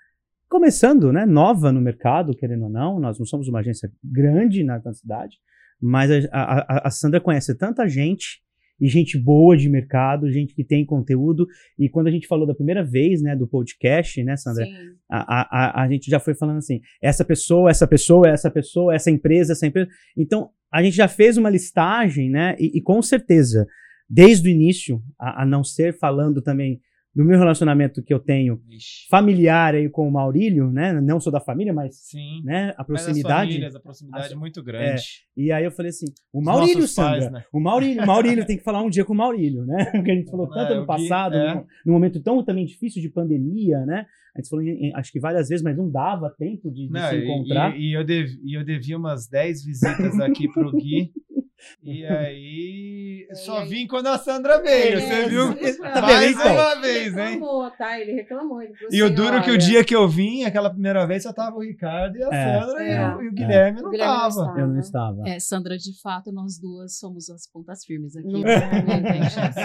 [0.56, 4.82] começando, né, nova no mercado, querendo ou não, nós não somos uma agência grande na,
[4.84, 5.36] na cidade,
[5.82, 8.40] mas a, a, a Sandra conhece tanta gente
[8.80, 11.46] e gente boa de mercado, gente que tem conteúdo.
[11.78, 14.66] E quando a gente falou da primeira vez, né, do podcast, né, Sandra,
[15.12, 19.12] a, a, a gente já foi falando assim, essa pessoa, essa pessoa, essa pessoa, essa
[19.12, 19.90] empresa, essa empresa.
[20.18, 23.68] Então, a gente já fez uma listagem, né, e, e com certeza,
[24.10, 26.80] desde o início, a, a não ser falando também
[27.16, 29.08] do meu relacionamento que eu tenho Ixi.
[29.10, 32.42] familiar aí com o Maurílio, né, não sou da família, mas, Sim.
[32.44, 33.48] né, a proximidade.
[33.52, 35.02] famílias, a proximidade é muito grande.
[35.38, 37.44] E aí eu falei assim, o Maurílio, Sandra, pais, né?
[37.54, 39.86] o Maurílio, o Maurílio tem que falar um dia com o Maurílio, né?
[39.92, 41.56] Porque a gente falou tanto É, ano o Gui- passado, é.
[41.56, 44.06] num, num momento tão também difícil de pandemia, né?
[44.36, 47.10] A gente falou, em- acho que várias vezes, mas não dava tempo de, de Não,
[47.10, 47.78] se encontrar.
[47.78, 51.12] E, e eu dev, e eu devia umas 10 visitas aqui pro Gui.
[51.82, 54.98] E aí, só aí- vim quando a Sandra veio.
[54.98, 55.56] É, Você viu?
[55.82, 56.54] Tá Mais então?
[56.54, 57.24] uma Ele vez, hein?
[57.34, 58.00] reclamou, tá?
[58.00, 58.62] Ele reclamou.
[58.62, 61.24] Ele falou E o assim, duro que o dia que eu vim, aquela primeira vez,
[61.24, 62.60] só tava o Ricardo e a É.
[62.62, 63.16] Sandra e, É.
[63.16, 64.30] o, e o Guilherme o não Guilherme não tava.
[64.42, 64.60] estava.
[64.60, 65.22] Eu não estava.
[65.30, 68.28] É, Sandra, de fato, nós duas somos as pontas firmes aqui.
[68.28, 68.42] Não.
[68.86, 69.60] Não, tem chance.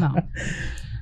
[0.00, 0.28] Não.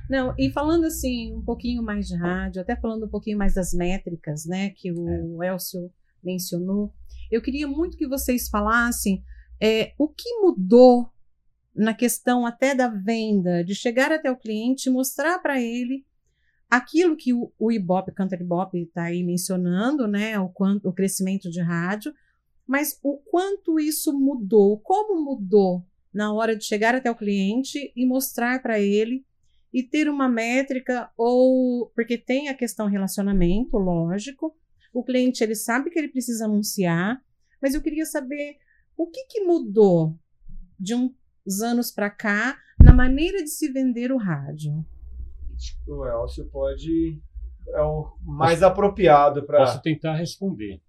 [0.07, 3.73] Não, e falando assim, um pouquinho mais de rádio, até falando um pouquinho mais das
[3.73, 5.91] métricas, né, que o Elcio
[6.23, 6.93] mencionou,
[7.31, 9.23] eu queria muito que vocês falassem
[9.61, 11.09] é, o que mudou
[11.75, 16.05] na questão até da venda, de chegar até o cliente mostrar para ele
[16.69, 21.49] aquilo que o, o Ibope, Country Bop está aí mencionando, né, o, quanto, o crescimento
[21.49, 22.13] de rádio,
[22.65, 28.05] mas o quanto isso mudou, como mudou na hora de chegar até o cliente e
[28.05, 29.25] mostrar para ele
[29.73, 34.55] e ter uma métrica ou porque tem a questão relacionamento, lógico.
[34.93, 37.21] O cliente ele sabe que ele precisa anunciar,
[37.61, 38.57] mas eu queria saber
[38.97, 40.17] o que, que mudou
[40.79, 44.85] de uns anos para cá na maneira de se vender o rádio.
[45.87, 47.21] O Elcio pode.
[47.67, 49.81] É o mais apropriado Posso para.
[49.81, 50.81] tentar responder.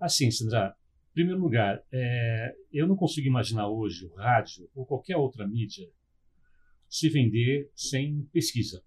[0.00, 0.76] Assim, Sandra,
[1.10, 5.88] em primeiro lugar, é, eu não consigo imaginar hoje o rádio ou qualquer outra mídia
[6.88, 8.82] se vender sem pesquisa.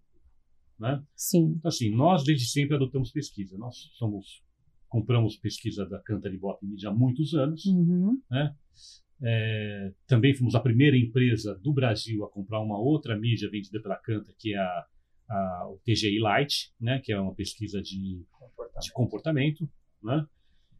[0.80, 1.04] Né?
[1.15, 1.56] Sim.
[1.58, 3.58] Então, assim, nós desde sempre adotamos pesquisa.
[3.58, 4.44] Nós somos
[4.91, 7.65] compramos pesquisa da Cantar Ibope Mídia há muitos anos.
[7.65, 8.21] Uhum.
[9.23, 13.95] É, também fomos a primeira empresa do Brasil a comprar uma outra mídia vendida pela
[13.95, 14.86] Canta, que é a,
[15.30, 18.21] a, o TGI Light, né, que é uma pesquisa de,
[18.82, 19.67] de comportamento.
[20.04, 20.25] Né?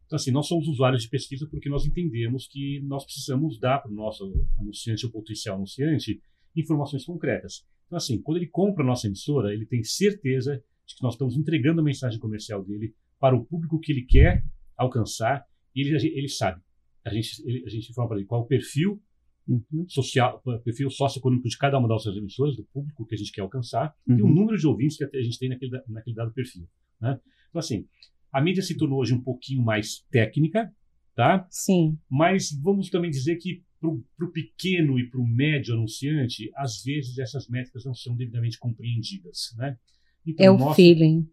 [0.04, 3.90] Então, assim, nós somos usuários de pesquisa porque nós entendemos que nós precisamos dar para
[3.90, 6.20] o nosso anunciante ou potencial anunciante
[6.54, 7.64] informações concretas.
[7.86, 11.34] Então, assim, quando ele compra a nossa emissora, ele tem certeza de que nós estamos
[11.34, 14.44] entregando a mensagem comercial dele para o público que ele quer
[14.76, 16.60] alcançar ele, ele sabe.
[17.04, 19.00] A gente, ele, a gente informa para ele qual o perfil
[19.48, 19.84] Uhum.
[19.88, 23.40] social, perfil socioeconômico de cada uma das nossas emissoras, do público que a gente quer
[23.40, 24.32] alcançar, e o Uhum.
[24.34, 26.68] número de ouvintes que a gente tem naquele, naquele dado perfil.
[27.00, 27.18] Né?
[27.48, 27.86] Então, assim,
[28.32, 30.72] a mídia se tornou hoje um pouquinho mais técnica,
[31.14, 31.46] tá?
[31.50, 31.98] Sim.
[32.08, 33.90] mas vamos também dizer que para
[34.26, 39.52] o pequeno e para o médio anunciante, às vezes essas métricas não são devidamente compreendidas.
[39.58, 39.76] Né?
[40.24, 41.28] Então, É o nosso- feeling.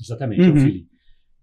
[0.00, 0.60] Exatamente, é o Uhum.
[0.60, 0.88] feeling.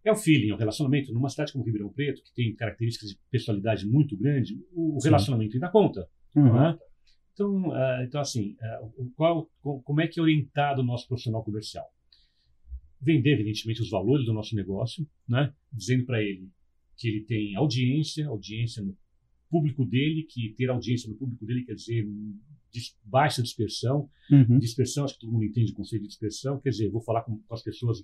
[0.05, 1.11] É o feeling, é o relacionamento.
[1.11, 5.07] Numa cidade como Ribeirão Preto, que tem características de personalidade muito grande, o Sim.
[5.07, 6.07] relacionamento ainda conta.
[6.35, 6.53] Uhum.
[6.53, 6.77] né?
[7.33, 8.55] Então, ah, então, assim,
[8.97, 11.85] o- qual, co- como é que é orientado o nosso profissional comercial?
[13.01, 15.53] Vender, evidentemente, os valores do nosso negócio, né?
[15.71, 16.49] dizendo para ele
[16.97, 18.95] que ele tem audiência, audiência no
[19.49, 22.07] público dele, que ter audiência no público dele quer dizer
[22.71, 24.57] dis- baixa dispersão, Uhum.
[24.59, 27.37] dispersão, acho que todo mundo entende o conceito de dispersão, quer dizer, vou falar com,
[27.37, 28.03] com as pessoas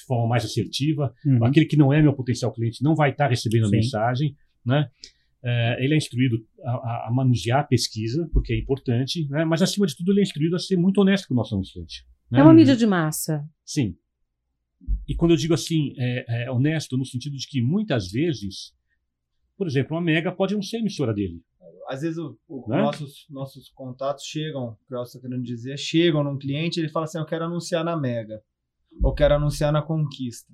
[0.00, 1.44] de forma mais assertiva, Uhum.
[1.44, 3.76] aquele que não é meu potencial cliente não vai estar recebendo a Sim.
[3.76, 4.88] mensagem, né?
[5.42, 9.42] É, ele é instruído a, a- a manusear a pesquisa, porque é importante, né?
[9.44, 12.04] mas acima de tudo ele é instruído a ser muito honesto com o nosso anunciante.
[12.30, 12.40] né?
[12.40, 13.48] É uma mídia de massa.
[13.64, 13.96] Sim.
[15.08, 18.74] E quando eu digo assim, é, é honesto no sentido de que muitas vezes,
[19.56, 21.40] por exemplo, uma Mega pode não ser a emissora dele.
[21.88, 22.76] Às vezes o, o- Né?
[22.76, 27.04] nossos, nossos contatos chegam, o que eu estou querendo dizer, chegam num cliente ele fala
[27.06, 28.40] assim: Eu quero anunciar na Mega,
[29.02, 30.52] ou quero anunciar na Conquista.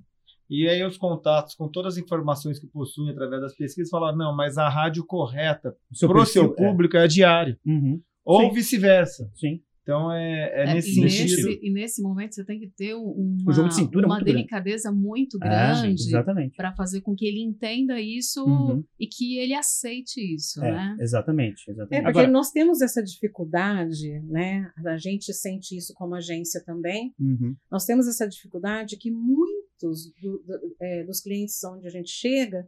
[0.49, 4.35] E aí os contatos, com todas as informações que possuem através das pesquisas, falam: Não,
[4.35, 8.01] mas a rádio correta para o seu público é, a diário, Uhum.
[8.23, 9.29] ou vice-versa.
[9.35, 9.61] Sim.
[9.87, 11.47] Então é, é É, nesse e, sentido.
[11.47, 14.25] nesse, e nesse momento você tem que ter um- uma, de é uma muito grande.
[14.25, 16.57] delicadeza muito É, grande exatamente.
[16.57, 18.83] para fazer com que ele entenda isso Uhum.
[18.99, 20.97] e que ele aceite isso, É, né?
[20.99, 22.03] exatamente, É, exatamente.
[22.03, 24.69] porque Agora- nós temos essa dificuldade, né?
[24.85, 27.13] A gente sente isso como agência também.
[27.17, 27.55] Uhum.
[27.71, 32.67] Nós temos essa dificuldade que muitos do- do- é, dos clientes onde a gente chega,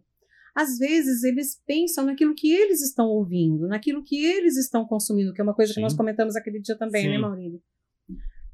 [0.62, 5.40] às vezes eles pensam naquilo que eles estão ouvindo, naquilo que eles estão consumindo, que
[5.40, 5.82] é uma coisa que Sim.
[5.82, 7.10] nós comentamos aquele dia também, Sim.
[7.10, 7.62] né, Maurílio?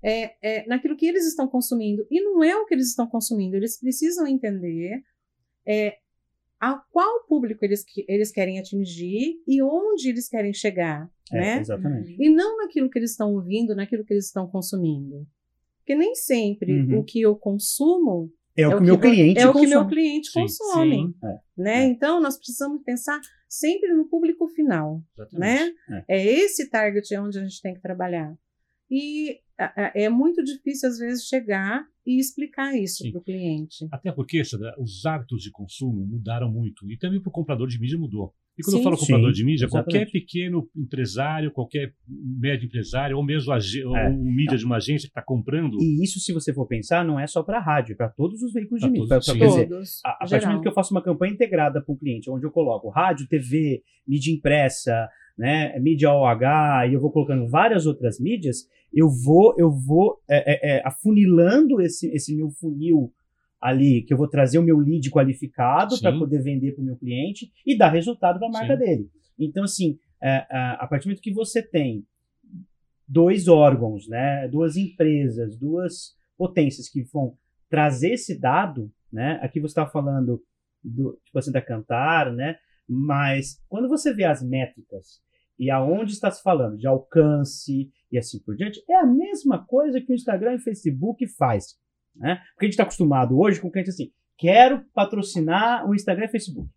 [0.04, 2.06] é, é, naquilo que eles estão consumindo.
[2.12, 5.02] E não é o que eles estão consumindo, eles precisam entender
[5.68, 5.98] é,
[6.60, 11.10] a qual público eles, eles querem atingir e onde eles querem chegar.
[11.32, 11.60] É, né?
[11.60, 12.16] Exatamente.
[12.20, 15.26] E não naquilo que eles estão ouvindo, naquilo que eles estão consumindo.
[15.80, 17.00] Porque nem sempre Uhum.
[17.00, 19.76] o que eu consumo É o que o meu cliente é o que consome.
[19.76, 20.96] meu cliente consome.
[20.96, 21.14] sim.
[21.58, 21.84] Né?
[21.84, 21.86] É.
[21.86, 25.02] Então, nós precisamos pensar sempre no público final.
[25.18, 25.76] Exatamente.
[25.90, 26.06] Né?
[26.08, 26.26] É.
[26.26, 28.34] esse target onde a gente tem que trabalhar.
[28.90, 29.40] E
[29.94, 33.88] é muito difícil, às vezes, chegar e explicar isso para o cliente.
[33.92, 36.90] Até porque Sandra, os hábitos de consumo mudaram muito.
[36.92, 38.34] E também para o comprador de mídia mudou.
[38.58, 38.78] E quando Sim.
[38.80, 40.12] eu falo comprador Sim, de mídia, qualquer exatamente.
[40.12, 43.58] pequeno empresário, qualquer médio empresário, ou mesmo É.
[44.10, 45.78] ou mídia de uma agência que está comprando.
[45.82, 48.54] E isso, se você for pensar, não é só para rádio, é para todos os
[48.54, 49.08] veículos Pra de mídia.
[49.10, 49.36] todos, Pra-.
[49.38, 50.02] Quer dizer, Todos.
[50.06, 52.46] a, a partir do momento que eu faço uma campanha integrada para um cliente, onde
[52.46, 58.20] eu coloco rádio, TV, mídia impressa, né, mídia OH, e eu vou colocando várias outras
[58.22, 58.60] mídias,
[58.94, 63.12] eu vou, eu vou é, é, é, afunilando esse, esse meu funil
[63.62, 66.98] ali, que eu vou trazer o meu lead qualificado para poder vender para o meu
[66.98, 68.80] cliente e dar resultado para a marca Sim.
[68.80, 69.10] dele.
[69.40, 70.46] Então, assim, é, é,
[70.80, 72.06] a partir do momento que você tem
[73.08, 77.38] dois órgãos, né, duas empresas, duas potências que vão
[77.70, 79.40] trazer esse dado, né?
[79.42, 80.42] Aqui você está falando
[80.84, 82.58] do tipo assim da Cantar, né?
[82.88, 85.22] Mas quando você vê as métricas
[85.58, 90.02] e aonde está se falando de alcance e assim por diante, é a mesma coisa
[90.02, 91.78] que o Instagram e o Facebook faz,
[92.16, 92.42] né?
[92.54, 96.28] Porque a gente está acostumado hoje com o cliente assim, quero patrocinar o Instagram e
[96.28, 96.70] o Facebook.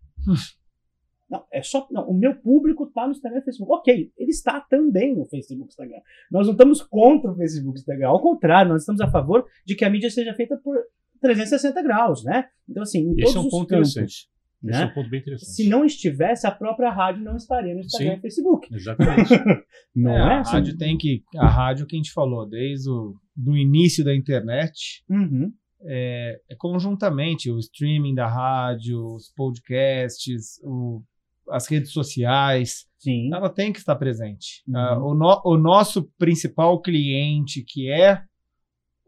[1.29, 1.87] Não, é só.
[1.91, 3.71] Não, o meu público está no Instagram e Facebook.
[3.71, 6.01] Ok, ele está também no Facebook e Instagram.
[6.31, 8.07] Nós não estamos contra o Facebook e Instagram.
[8.07, 10.75] Ao contrário, nós estamos a favor de que a mídia seja feita por
[11.21, 12.49] 360 graus, né?
[12.67, 14.29] Então, assim, em Esse todos é um ponto campos, interessante.
[14.61, 14.71] Né?
[14.73, 15.51] Esse é um ponto bem interessante.
[15.51, 18.17] Se não estivesse, a própria rádio não estaria no Instagram Sim.
[18.17, 18.73] e Facebook.
[18.75, 19.29] Exatamente.
[19.95, 20.21] Não É, é?
[20.21, 20.51] a assim?
[20.53, 21.23] rádio tem que.
[21.37, 25.51] A rádio que a gente falou, desde o do início da internet, Uhum.
[25.83, 31.01] é, é conjuntamente o streaming da rádio, os podcasts, o-
[31.49, 33.33] as redes sociais, Sim.
[33.33, 34.61] ela tem que estar presente.
[34.67, 34.77] Uhum.
[34.77, 38.21] Ah, o, no- o nosso principal cliente, que é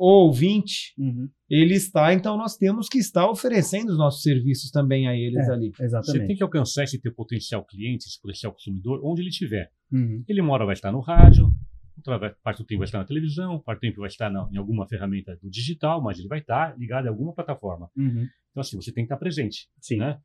[0.04, 1.30] o ouvinte, Uhum.
[1.50, 5.52] ele está, então nós temos que estar oferecendo os nossos serviços também a eles É.
[5.52, 5.70] ali.
[5.76, 6.28] Você Exatamente.
[6.28, 9.70] tem que alcançar esse teu potencial cliente, esse potencial consumidor, onde ele estiver.
[9.92, 10.24] Uhum.
[10.28, 11.52] Ele uma hora vai estar no rádio,
[11.98, 14.58] outra parte do tempo vai estar na televisão, parte do tempo vai estar na- em
[14.58, 17.88] alguma ferramenta do digital, mas ele vai estar ligado a alguma plataforma.
[17.96, 18.28] Uhum.
[18.50, 19.68] Então, assim, você tem que estar presente.
[19.80, 19.98] Sim.
[19.98, 20.18] Né?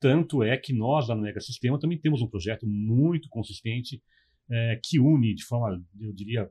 [0.00, 4.02] Tanto é que nós, lá no Mega Sistema, também temos um projeto muito consistente
[4.50, 6.46] eh, que une de forma, eu diria,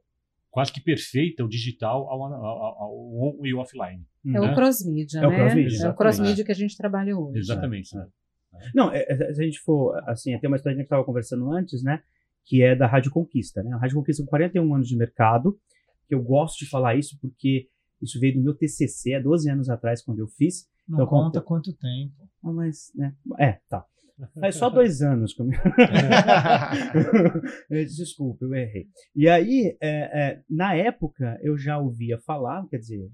[0.53, 2.33] quase que perfeita o digital ao, ao-
[2.83, 2.93] ao-
[3.39, 4.05] on e o offline.
[4.23, 4.39] É né?
[4.39, 5.35] o cross-mídia, É o né?
[5.35, 7.39] cross-mídia, é cross-mídia que a gente trabalha hoje.
[7.39, 7.95] Exatamente.
[7.95, 8.07] Né?
[8.75, 11.51] Não, é, se a gente for, assim, tem uma história que a gente estava conversando
[11.51, 12.03] antes, né?
[12.45, 13.71] Que é da Rádio Conquista, né?
[13.73, 15.57] A Rádio Conquista com 41 anos de mercado,
[16.07, 17.67] que eu gosto de falar isso porque
[17.99, 20.69] isso veio do meu TCC há 12 anos atrás, quando eu fiz.
[20.87, 22.13] Não Então, conta conta- quanto tempo.
[22.43, 23.15] Ah, mas, né?
[23.39, 23.83] É, tá.
[24.39, 25.33] Faz só dois anos.
[25.33, 25.61] comigo.
[27.69, 28.87] Desculpa, eu errei.
[29.15, 33.07] E aí, é, é, na época, eu já ouvia falar, quer dizer,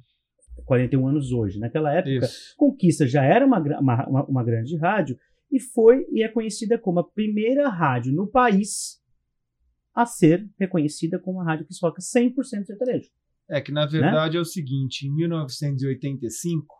[0.65, 1.59] 41 anos hoje.
[1.59, 2.55] Naquela época, Isso.
[2.57, 5.17] Conquista já era uma, uma, uma- grande rádio
[5.51, 8.99] e foi e é conhecida como a primeira rádio no país
[9.95, 13.09] a ser reconhecida como uma rádio que toca 100% sertanejo.
[13.49, 16.75] É que, na verdade, é o seguinte: em 1985,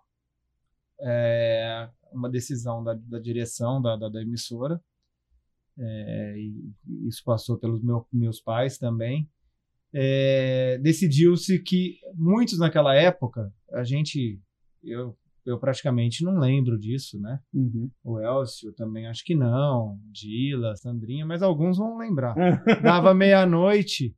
[1.02, 4.82] é, uma decisão da, da direção da, da, da emissora,
[5.78, 9.30] é, e isso passou pelos meu, meus pais também,
[9.94, 14.40] é, decidiu-se que muitos naquela época, a gente,
[14.84, 17.40] eu, eu praticamente não lembro disso, né?
[17.54, 17.90] Uhum.
[18.04, 22.36] O Elcio também acho que não, Dila, Sandrinha, mas alguns vão lembrar.
[22.84, 24.16] Dava meia-noite,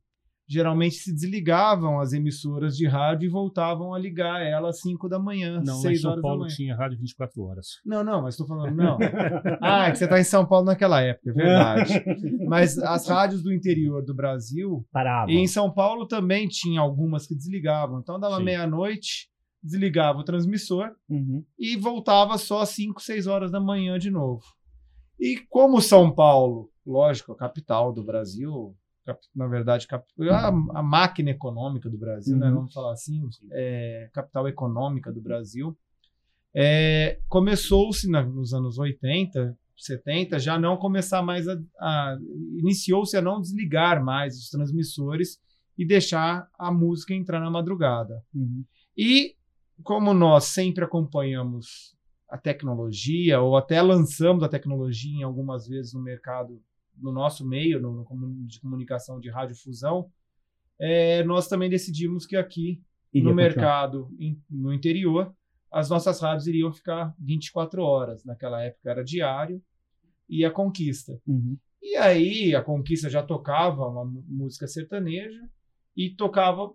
[0.52, 5.18] geralmente se desligavam as emissoras de rádio e voltavam a ligar ela às 5 da
[5.18, 6.54] manhã, Não, lá em 6 São horas da Paulo manhã.
[6.54, 7.66] tinha rádio 24 horas.
[7.84, 8.98] Não, não, mas estou falando, não.
[9.60, 12.04] Ah, é que você está em São Paulo naquela época, é verdade.
[12.46, 15.30] Mas as rádios do interior do Brasil, Parava.
[15.30, 18.00] e em São Paulo também tinha algumas que desligavam.
[18.00, 19.28] Então dava meia-noite,
[19.62, 21.44] desligava o transmissor Uhum.
[21.58, 24.42] e voltava só às 5, 6 horas da manhã de novo.
[25.20, 28.74] E como São Paulo, lógico, a capital do Brasil,
[29.34, 29.86] na verdade,
[30.30, 32.54] a, a máquina econômica do Brasil, né, Uhum.
[32.56, 35.76] vamos falar assim, é, capital econômica do Brasil,
[36.54, 41.58] é, começou-se nos anos 80, 70, já não começar mais a.
[41.80, 42.18] a-
[42.58, 45.40] iniciou-se a não desligar mais os transmissores
[45.76, 48.22] e deixar a música entrar na madrugada.
[48.34, 48.64] Uhum.
[48.96, 49.34] E
[49.82, 51.96] como nós sempre acompanhamos
[52.28, 56.60] a tecnologia, ou até lançamos a tecnologia em algumas vezes no mercado,
[56.96, 60.10] no nosso meio, no, no de comunicação de radiodifusão,
[60.80, 65.34] é, nós também decidimos que aqui Iria no mercado in- no interior,
[65.70, 68.24] as nossas rádios iriam ficar 24 horas.
[68.24, 69.62] Naquela época era diário
[70.28, 71.20] e a Conquista.
[71.26, 71.56] Uhum.
[71.82, 75.40] E aí a Conquista já tocava uma música sertaneja
[75.96, 76.72] e tocava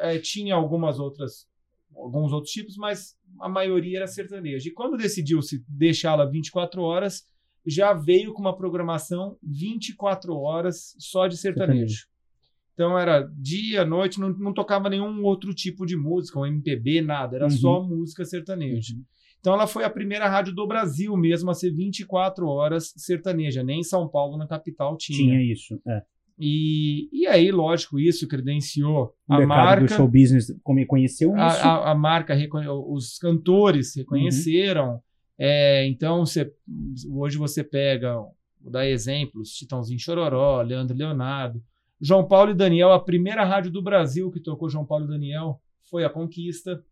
[0.00, 1.50] eh, tinha algumas outras
[1.94, 4.68] alguns outros tipos, mas a maioria era sertaneja.
[4.68, 7.26] E quando decidiu-se deixá-la 24 horas,
[7.66, 12.06] já veio com uma programação 24 horas só de sertanejo.
[12.74, 17.36] Então era dia, noite, não, não tocava nenhum outro tipo de música, um MPB, nada,
[17.36, 17.50] era Uhum.
[17.50, 18.94] só música sertaneja.
[19.40, 23.80] Então ela foi a primeira rádio do Brasil mesmo a ser 24 horas sertaneja, nem
[23.80, 25.18] em São Paulo, na capital, tinha.
[25.18, 25.78] Tinha isso.
[25.86, 26.02] É.
[26.38, 29.84] E, e aí, lógico, isso credenciou O a marca.
[29.84, 31.38] do show business como conheceu isso.
[31.40, 32.34] A, a- a marca,
[32.88, 35.00] os cantores reconheceram.
[35.38, 36.52] É, então, você,
[37.10, 38.14] hoje você pega,
[38.60, 41.62] vou dar exemplos, Titãozinho Chororó, Leandro Leonardo,
[42.00, 45.60] João Paulo e Daniel, a primeira rádio do Brasil que tocou João Paulo e Daniel
[45.90, 46.82] foi a Conquista.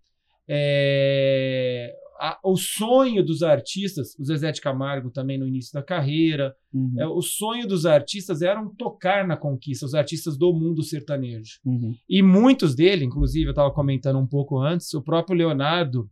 [0.48, 6.54] É, a- o sonho dos artistas, o Zezé de Camargo também no início da carreira,
[6.72, 6.94] Uhum.
[6.98, 11.58] é, o sonho dos artistas era tocar na Conquista, os artistas do mundo sertanejo.
[11.64, 11.94] Uhum.
[12.08, 16.10] E muitos dele, inclusive, eu estava comentando um pouco antes, o próprio Leonardo,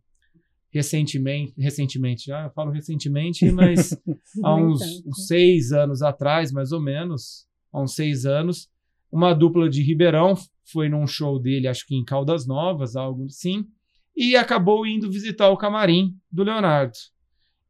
[0.71, 3.93] recentemente, recentemente, já eu falo recentemente, mas
[4.43, 8.69] há Nem uns, uns seis anos atrás, mais ou menos, há uns seis anos,
[9.11, 10.35] uma dupla de Ribeirão
[10.71, 13.65] foi num show dele, acho que em Caldas Novas, algo assim,
[14.15, 16.93] e acabou indo visitar o camarim do Leonardo.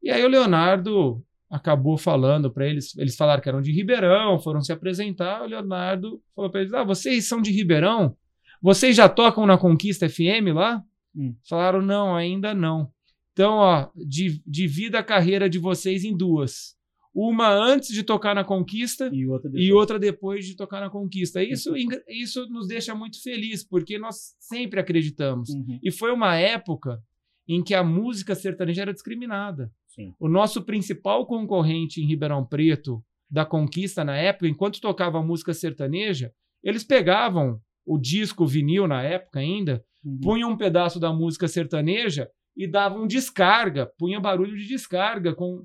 [0.02, 4.60] E aí o Leonardo acabou falando para eles, eles falaram que eram de Ribeirão, foram
[4.60, 8.16] se apresentar, o Leonardo falou para eles: "Ah, vocês são de Ribeirão?
[8.62, 10.82] Vocês já tocam na Conquista FM lá?"
[11.14, 11.34] Hum.
[11.48, 12.90] Falaram: "Não, ainda não."
[13.32, 16.76] Então, ó, di- divida a carreira de vocês em duas.
[17.12, 19.66] Uma antes de tocar na Conquista E outra depois.
[19.68, 21.42] e outra depois de tocar na Conquista.
[21.42, 21.72] Isso,
[22.08, 25.48] isso nos deixa muito feliz, porque nós sempre acreditamos.
[25.50, 25.78] Uhum.
[25.82, 27.02] E foi uma época
[27.48, 29.72] em que a música sertaneja era discriminada.
[29.88, 30.14] Sim.
[30.20, 36.32] O nosso principal concorrente em Ribeirão Preto da Conquista na época, enquanto tocava música sertaneja,
[36.62, 40.18] eles pegavam o disco vinil na época ainda, Uhum.
[40.22, 45.64] punham um pedaço da música sertaneja e davam descarga, punha barulho de descarga com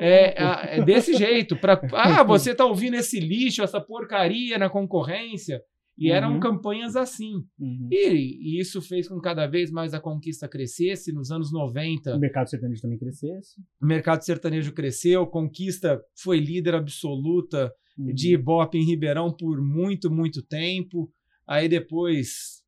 [0.00, 1.54] é, a- é desse jeito.
[1.56, 5.62] Pra, ah, você tá ouvindo esse lixo, essa porcaria na concorrência.
[5.98, 6.40] E eram Uhum.
[6.40, 7.36] campanhas assim.
[7.58, 7.88] Uhum.
[7.90, 11.10] E, e isso fez com que cada vez mais a conquista crescesse.
[11.12, 13.60] Nos anos 90, O mercado sertanejo também crescesse.
[13.80, 18.12] o mercado sertanejo cresceu, conquista foi líder absoluta Uhum.
[18.12, 21.08] de Ibope em Ribeirão por muito, muito tempo.
[21.46, 22.62] Aí depois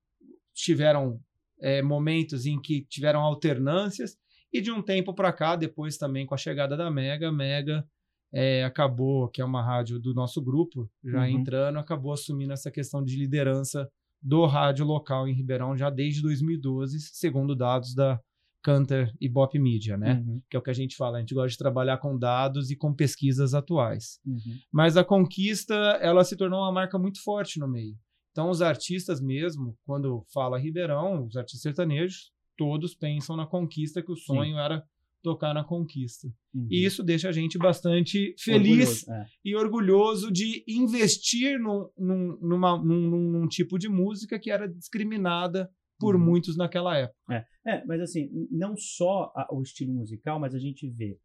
[0.54, 1.20] tiveram
[1.60, 4.16] é, momentos em que tiveram alternâncias.
[4.52, 7.86] E de um tempo para cá, depois também com a chegada da Mega, Mega
[8.32, 11.26] é, acabou, que é uma rádio do nosso grupo, já Uhum.
[11.26, 13.88] entrando, acabou assumindo essa questão de liderança
[14.20, 18.20] do rádio local em Ribeirão já desde 2012, segundo dados da
[18.62, 20.14] Canter e Bop Media, né?
[20.26, 20.42] Uhum.
[20.50, 22.76] Que é o que a gente fala, a gente gosta de trabalhar com dados e
[22.76, 24.18] com pesquisas atuais.
[24.26, 24.58] Uhum.
[24.72, 27.96] Mas a conquista, ela se tornou uma marca muito forte no meio.
[28.38, 34.12] Então, os artistas mesmo, quando fala Ribeirão, os artistas sertanejos, todos pensam na conquista, que
[34.12, 34.80] o sonho era
[35.24, 36.28] tocar na conquista.
[36.54, 36.68] Uhum.
[36.70, 39.26] E isso deixa a gente bastante feliz Orgulhoso, é.
[39.44, 45.68] e orgulhoso de investir num, num, numa- num- num- tipo de música que era discriminada
[45.98, 46.24] por Uhum.
[46.24, 47.44] muitos naquela época.
[47.66, 51.18] É, mas assim, não só a- o estilo musical, mas a gente vê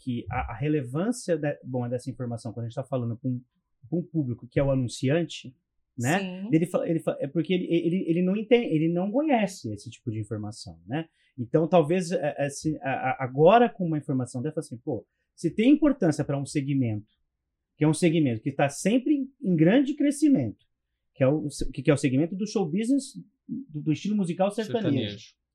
[0.00, 3.40] que a, a relevância da- bom, dessa informação, quando a gente está falando com um,
[3.88, 5.54] com um público que é o anunciante,
[5.98, 6.18] né?
[6.20, 6.48] Sim.
[6.52, 10.18] Ele, ele, é porque ele, ele, ele não entende, ele não conhece esse tipo de
[10.20, 11.06] informação, né?
[11.38, 15.06] Então, talvez é, é, se- a- a- agora com uma informação dessa, assim, pô,
[15.36, 17.06] se tem importância para um segmento,
[17.76, 20.66] que é um segmento que está sempre em, grande crescimento,
[21.14, 23.14] que é, o, que é o segmento do show business,
[23.48, 24.90] do, do estilo musical sertanejo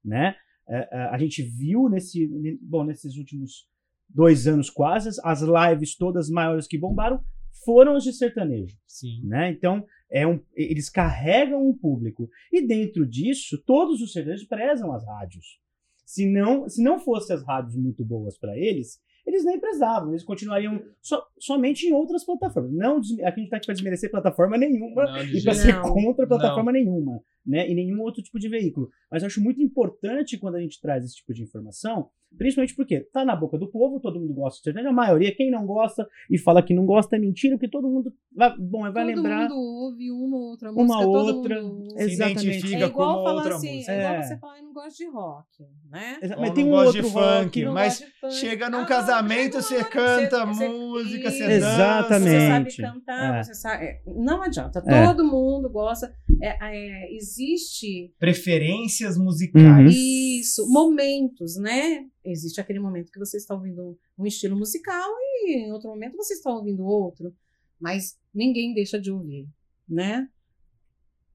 [0.04, 0.36] né?
[0.68, 3.68] É, é, a gente viu nesse, ne- bom, nesses últimos
[4.08, 7.22] dois anos quase, as lives todas maiores que bombaram
[7.66, 9.22] foram as de sertanejo, Sim.
[9.24, 9.52] né?
[9.52, 12.30] Então, é um, eles carregam um público.
[12.52, 15.60] E dentro disso, todos os sertanejos prezam as rádios.
[16.06, 20.24] Se não, se não fossem as rádios muito boas para eles, eles nem prezavam, eles
[20.24, 22.74] continuariam so- somente em outras plataformas.
[22.74, 25.94] Não, aqui a gente está aqui para desmerecer plataforma nenhuma Não, e para ser Não.
[25.94, 27.70] contra plataforma nenhuma, né?
[27.70, 28.90] E nenhum outro tipo de veículo.
[29.12, 33.02] Mas eu acho muito importante quando a gente traz esse tipo de informação, principalmente porque
[33.14, 36.08] tá na boca do povo, todo mundo gosta de sertanejo, a maioria, quem não gosta
[36.32, 39.42] e fala que não gosta é mentira, porque todo mundo vai, bom, vai todo lembrar
[39.50, 41.92] mundo ouve uma ou outra uma música, todo outra, mundo.
[41.92, 42.48] Se exatamente.
[42.48, 43.92] identifica É igual como falar outra assim, música.
[43.92, 44.22] é igual É.
[44.24, 46.18] você falar, eu não gosto de rock, né?
[46.24, 48.34] Ou mas não tem um gosta de outro funk, rock, Não mas gosto de funk.
[48.36, 51.38] chega num Ah, casamento, você hora canta você- música, Isso.
[51.38, 51.56] você dança.
[51.76, 52.32] Exatamente.
[52.32, 53.44] Você sabe cantar, É.
[53.44, 53.84] você sabe.
[53.86, 54.84] é, Não adianta.
[54.88, 55.06] É.
[55.06, 56.12] Todo mundo gosta.
[56.42, 59.26] É, é, existe Preferências Uhum.
[59.26, 59.94] musicais.
[59.96, 62.06] isso, momentos, né?
[62.26, 65.10] Existe aquele momento que você está ouvindo um estilo musical
[65.46, 67.34] e em outro momento você está ouvindo outro,
[67.80, 69.48] mas ninguém deixa de ouvir,
[69.88, 70.28] né?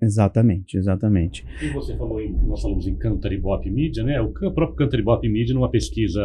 [0.00, 1.44] Exatamente, exatamente.
[1.60, 4.20] E você falou em, nós falamos em Country Bop Media, né?
[4.20, 6.20] O can- próprio Country Bop Media, numa pesquisa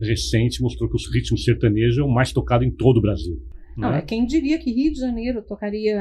[0.00, 3.36] recente, mostrou que o ritmo sertanejo é o mais tocado em todo o Brasil.
[3.80, 3.98] Não, né?
[3.98, 5.96] é quem diria que Rio de Janeiro tocaria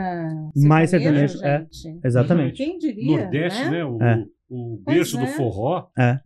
[0.56, 1.68] Mais sertanejo, é.
[2.04, 2.58] Exatamente.
[2.58, 3.86] Quem diria, Nordeste, né?
[3.86, 4.26] O, É.
[4.50, 5.28] o Pois berço do é.
[5.28, 6.20] forró É,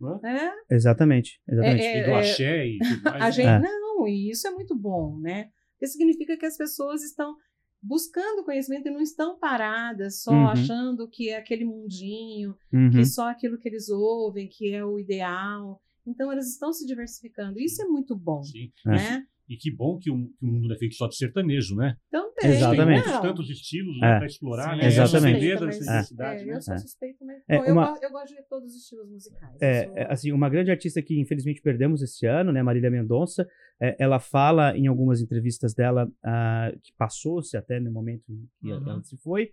[0.70, 1.82] Exatamente, exatamente.
[1.82, 3.16] É, e do axé e tudo mais.
[3.16, 3.32] a né?
[3.32, 3.58] gente, É.
[3.60, 5.48] não, e isso é muito bom, né?
[5.72, 7.34] Porque significa que as pessoas estão
[7.82, 10.48] buscando conhecimento e não estão paradas só Uhum.
[10.48, 12.90] achando que é aquele mundinho, Uhum.
[12.90, 15.80] que só aquilo que eles ouvem, que é o ideal.
[16.06, 17.58] Então eles estão se diversificando.
[17.60, 18.70] Isso é muito bom, Sim.
[18.86, 18.90] É.
[18.90, 19.24] né?
[19.52, 21.96] E que bom que o, que o mundo não é feito só de sertanejo, né?
[22.10, 22.32] Também.
[22.56, 23.02] Exatamente.
[23.02, 23.18] Tem não.
[23.18, 24.00] outros tantos estilos É.
[24.00, 24.86] né, para explorar, Sim, né?
[24.86, 25.46] exatamente.
[25.50, 26.54] Essa sou diversidade, é, né?
[26.56, 26.78] eu sou É.
[26.78, 29.60] suspeita, mas É, bom, eu, uma- eu gosto de todos os estilos musicais.
[29.60, 32.90] É, Eu sou- é, assim, uma grande artista que infelizmente perdemos esse ano, né, Marília
[32.90, 33.46] Mendonça,
[33.80, 38.72] é, ela fala em algumas entrevistas dela ah, que passou-se até no momento em que
[38.72, 38.88] Uhum.
[38.90, 39.50] ela se foi,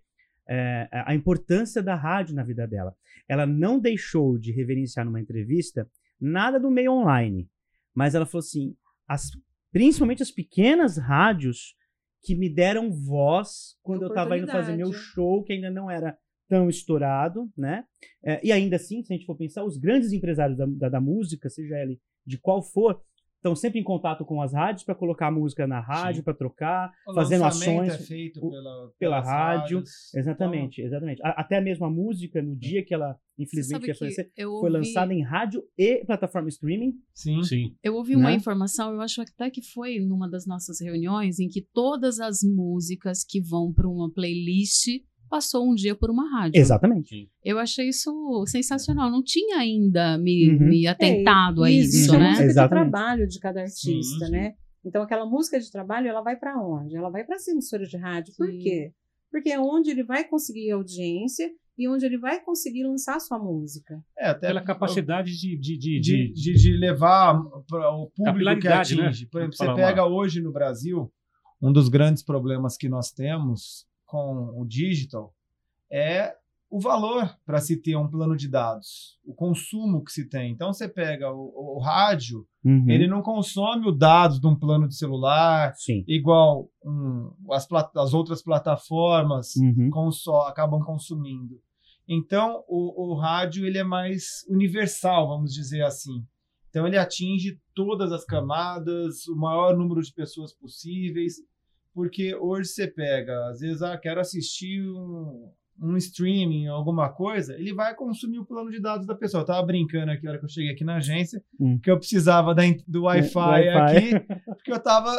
[0.48, 2.96] é, a importância da rádio na vida dela.
[3.28, 5.88] Ela não deixou de reverenciar numa entrevista
[6.20, 7.48] nada do meio online,
[7.94, 8.76] mas ela falou assim,
[9.08, 9.30] as,
[9.72, 11.76] principalmente as pequenas rádios
[12.22, 16.18] que me deram voz quando eu estava indo fazer meu show, que ainda não era
[16.50, 17.86] tão estourado, né?
[18.24, 21.02] É, e ainda assim, se a gente for pensar, os grandes empresários da, da, da
[21.02, 23.02] música, seja ele de qual for,
[23.40, 26.92] estão sempre em contato com as rádios para colocar a música na rádio, para trocar,
[27.08, 28.02] O fazendo lançamento ações.
[28.02, 30.14] é feito pela, pela rádio, rádios.
[30.14, 31.22] Exatamente, exatamente.
[31.24, 35.14] A- até mesmo a música, no dia que ela, infelizmente, falecer, eu foi ouvi, lançada
[35.14, 36.90] em rádio e plataforma streaming.
[36.90, 37.44] Então, sim.
[37.44, 37.76] Sim.
[37.82, 38.36] eu ouvi uma né?
[38.36, 43.24] informação, eu acho até que foi numa das nossas reuniões, em que todas as músicas
[43.24, 44.88] que vão para uma playlist
[45.30, 46.60] passou um dia por uma rádio.
[46.60, 47.30] Exatamente.
[47.44, 48.12] Eu achei isso
[48.48, 49.10] sensacional.
[49.12, 50.70] Não tinha ainda me, Uhum.
[50.70, 52.30] me atentado a É, e isso, a né?
[52.30, 52.86] música Exatamente.
[52.86, 54.32] de trabalho de cada artista, Sim, sim.
[54.32, 54.54] né?
[54.86, 56.96] Então aquela música de trabalho, ela vai para onde?
[56.96, 58.34] Ela vai para as emissoras de rádio.
[58.38, 58.60] Por Sim.
[58.60, 58.92] quê?
[59.32, 63.38] Porque é onde ele vai conseguir audiência e onde ele vai conseguir lançar a sua
[63.40, 64.02] música.
[64.18, 66.00] É, até Pela capacidade de, de, de,
[66.34, 68.74] de, de- levar para o público que né?
[68.74, 69.28] atinge.
[69.28, 71.12] Por exemplo, você pega hoje no Brasil,
[71.62, 75.34] um dos grandes problemas que nós temos com o digital
[75.92, 76.34] é
[76.72, 80.52] o valor para se ter um plano de dados, o consumo que se tem.
[80.52, 82.90] Então você pega o, o rádio, Uhum.
[82.90, 86.04] ele não consome os dados de um plano de celular, Sim.
[86.08, 89.90] igual um, as, as outras plataformas Uhum.
[90.48, 91.60] acabam consumindo.
[92.08, 96.26] Então, o, o rádio ele é mais universal, vamos dizer assim.
[96.70, 101.36] Então, ele atinge todas as camadas, o maior número de pessoas possíveis,
[101.94, 105.50] porque hoje você pega, às vezes, ah, quero assistir um,
[105.82, 109.40] um streaming, alguma coisa, ele vai consumir o plano de dados da pessoa.
[109.42, 111.80] Eu estava brincando aqui, na hora que eu cheguei aqui na agência, Hum.
[111.82, 113.70] que eu precisava da, do Wi-Fi Wi-Fi.
[113.78, 114.12] aqui,
[114.46, 115.12] porque eu estava,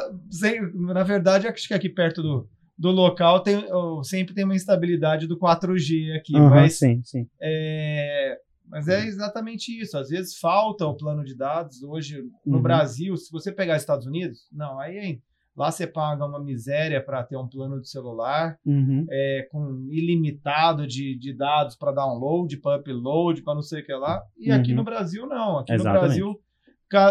[0.74, 2.48] na verdade, acho que aqui perto do,
[2.78, 3.62] do local tem,
[4.02, 7.26] sempre tem uma instabilidade do 4G aqui, Aham, mas, sim, sim.
[7.40, 9.98] é, mas é exatamente isso.
[9.98, 11.82] Às vezes falta o plano de dados.
[11.82, 12.62] Hoje, no Uhum.
[12.62, 15.22] Brasil, se você pegar Estados Unidos, não, aí hein,
[15.56, 19.04] lá você paga uma miséria para ter um plano de celular Uhum.
[19.10, 23.92] é, com ilimitado de, de dados para download, para upload, para não sei o que
[23.92, 24.22] lá.
[24.38, 24.76] E aqui Uhum.
[24.78, 25.58] no Brasil, não.
[25.58, 26.02] Aqui Exatamente.
[26.02, 26.40] no Brasil,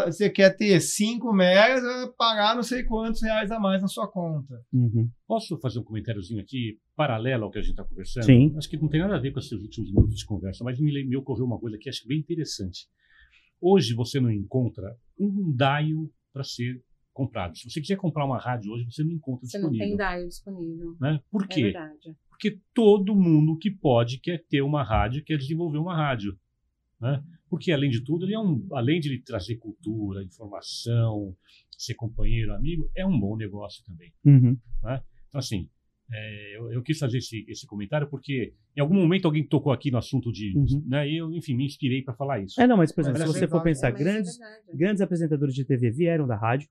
[0.08, 4.08] você quer ter 5 megas, vai pagar não sei quantos reais a mais na sua
[4.12, 4.62] conta.
[4.74, 5.10] Uhum.
[5.28, 8.26] Posso fazer um comentáriozinho aqui, paralelo ao que a gente está conversando?
[8.26, 8.54] Sim.
[8.58, 10.92] Acho que não tem nada a ver com esses últimos minutos de conversa, mas me,
[11.06, 12.88] me ocorreu uma coisa que acho bem interessante.
[13.62, 16.82] Hoje você não encontra um dial para ser
[17.20, 17.58] comprado.
[17.58, 19.98] Se você quiser comprar uma rádio hoje, você não encontra Você não disponível.
[19.98, 20.96] tem dial disponível.
[21.00, 21.20] né?
[21.30, 21.64] Por É quê?
[21.64, 22.16] verdade.
[22.30, 26.38] Porque todo mundo que pode quer ter uma rádio, quer desenvolver uma rádio.
[27.02, 27.22] Né?
[27.50, 31.36] Porque, além de tudo, ele é um, além de ele trazer cultura, informação,
[31.78, 34.12] ser companheiro, amigo, é um bom negócio também.
[34.26, 34.58] Uhum.
[35.28, 35.68] Então, assim,
[36.12, 39.92] é, eu, eu quis fazer esse, esse comentário porque em algum momento alguém tocou aqui
[39.92, 40.54] no assunto de.
[40.58, 40.84] Uhum.
[40.88, 42.60] Né, e eu, enfim, me inspirei para falar isso.
[42.62, 44.38] É, não, mas, por exemplo, Mas se é você for pensar, é grandes,
[44.74, 46.68] grandes apresentadores de TV vieram da rádio.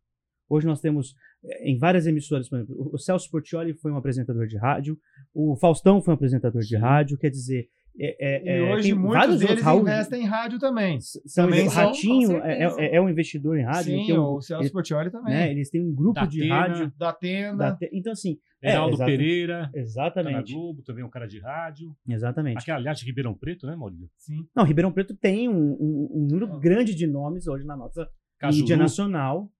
[0.49, 4.47] Hoje nós temos eh, em várias emissoras, por exemplo, o- Celso Portioli foi um apresentador
[4.47, 4.99] de rádio,
[5.35, 7.69] o Faustão foi um apresentador de rádio, quer dizer,
[8.01, 11.01] é, E é, é, hoje muitos deles Raul, investem em rádio também.
[11.01, 14.21] são, também o são, Ratinho com é, é- é um investidor em rádio, Sim, um,
[14.37, 15.35] o Celso ele- Portioli também.
[15.35, 16.93] né, eles têm um grupo de Datena, rádio.
[16.97, 17.57] Da Tenda.
[17.57, 21.27] da te- então, assim, é, exata- Pereira, tá na exatamente, Globo, também é um cara
[21.27, 21.93] de rádio.
[22.09, 22.59] exatamente.
[22.59, 24.09] Aqui, aliás, de Ribeirão Preto, né, Maurício?
[24.17, 24.47] Sim.
[24.55, 26.59] Não, Ribeirão Preto tem um, um- um número Ah.
[26.59, 28.61] grande de nomes hoje na nossa Cajuru.
[28.63, 29.51] mídia nacional,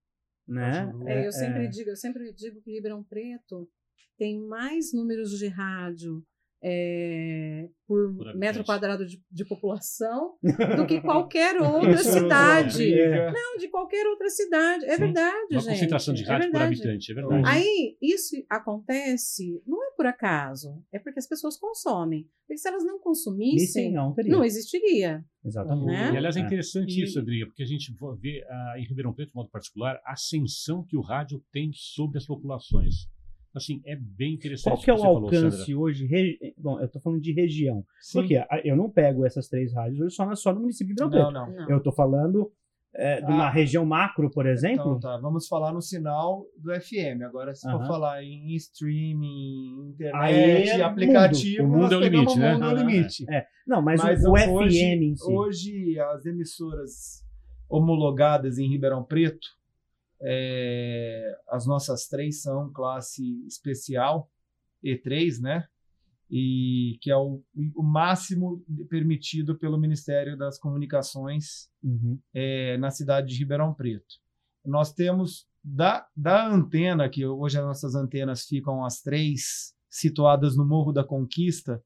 [0.49, 0.91] né?
[1.07, 3.69] É, eu, sempre Digo, eu sempre digo que Ribeirão Preto
[4.17, 6.25] tem mais números de rádio
[6.63, 10.35] é, por, Por metro quadrado de, de população
[10.77, 12.93] do que qualquer outra Isso, cidade.
[12.95, 13.31] é.
[13.33, 14.85] Não, de qualquer outra cidade.
[14.85, 15.01] É Sim.
[15.05, 15.71] verdade, Uma gente.
[15.71, 16.81] concentração de é rádio por verdade.
[16.83, 17.43] habitante, é verdade.
[17.47, 22.29] Aí, isso acontece, não é por acaso, é porque as pessoas consomem.
[22.47, 25.23] Porque se elas não consumissem, não não existiria.
[25.45, 25.87] Exatamente.
[25.87, 26.13] Né?
[26.15, 26.43] E, aliás, é É.
[26.45, 30.13] interessante isso, Adria, porque a gente vê ah, em Ribeirão Preto, de modo particular, a
[30.13, 33.07] ascensão que o rádio tem sobre as populações.
[33.55, 34.73] Assim, é bem interessante.
[34.75, 35.79] Qual que é o falou, alcance Sandra.
[35.79, 36.07] hoje?
[36.07, 37.85] re- Bom, eu tô falando de região.
[38.01, 38.21] Sim.
[38.21, 41.31] Porque eu não pego essas três rádios hoje só, na- só no município de Ribeirão
[41.33, 41.57] Não, Preto.
[41.57, 41.67] não.
[41.67, 41.71] Não.
[41.71, 42.53] Eu tô falando
[42.95, 43.51] é, de uma Ah.
[43.51, 44.97] região macro, por exemplo.
[44.97, 45.19] Então, tá.
[45.19, 47.23] Vamos falar no sinal do FM.
[47.23, 47.87] Agora, se for Aham.
[47.87, 51.75] falar em streaming, internet, é aplicativo, mundo.
[51.77, 52.51] O mundo é o limite, né?
[52.51, 53.31] O mundo é o limite.
[53.31, 53.47] É.
[53.67, 55.31] Não, mas, Mas o, o FM hoje, em si.
[55.33, 57.23] hoje as emissoras
[57.69, 59.47] homologadas em Ribeirão Preto,
[60.23, 64.31] é, as nossas três são classe especial
[64.85, 65.67] E3, né?
[66.31, 67.43] E que é o,
[67.75, 72.19] o máximo permitido pelo Ministério das Comunicações Uhum.
[72.35, 74.17] é, na cidade de Ribeirão Preto.
[74.65, 80.67] Nós temos da, da antena, que hoje as nossas antenas ficam as três situadas no
[80.67, 81.83] Morro da Conquista,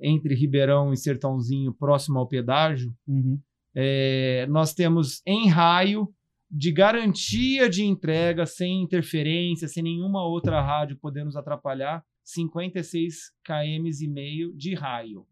[0.00, 3.40] entre Ribeirão e Sertãozinho, próximo ao pedágio, Uhum.
[3.74, 6.12] é, nós temos em raio
[6.50, 13.86] de garantia de entrega, sem interferência, sem nenhuma outra rádio poder nos atrapalhar, 56 km
[14.02, 15.26] e meio de raio.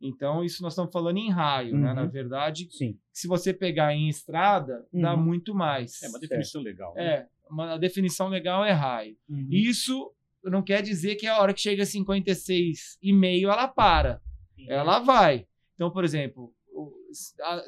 [0.00, 1.88] Então, isso nós estamos falando em raio, né?
[1.88, 1.94] Uhum.
[1.94, 2.98] Na verdade, Sim.
[3.12, 5.22] se você pegar em estrada, dá Uhum.
[5.22, 6.02] muito mais.
[6.02, 6.94] É uma definição legal.
[6.94, 7.04] né?
[7.04, 9.16] É, uma, a definição legal é raio.
[9.28, 9.48] Uhum.
[9.50, 10.12] Isso
[10.44, 14.20] não quer dizer que a hora que chega a 56 e meio ela para.
[14.68, 15.46] Ela vai.
[15.74, 16.52] Então, por exemplo,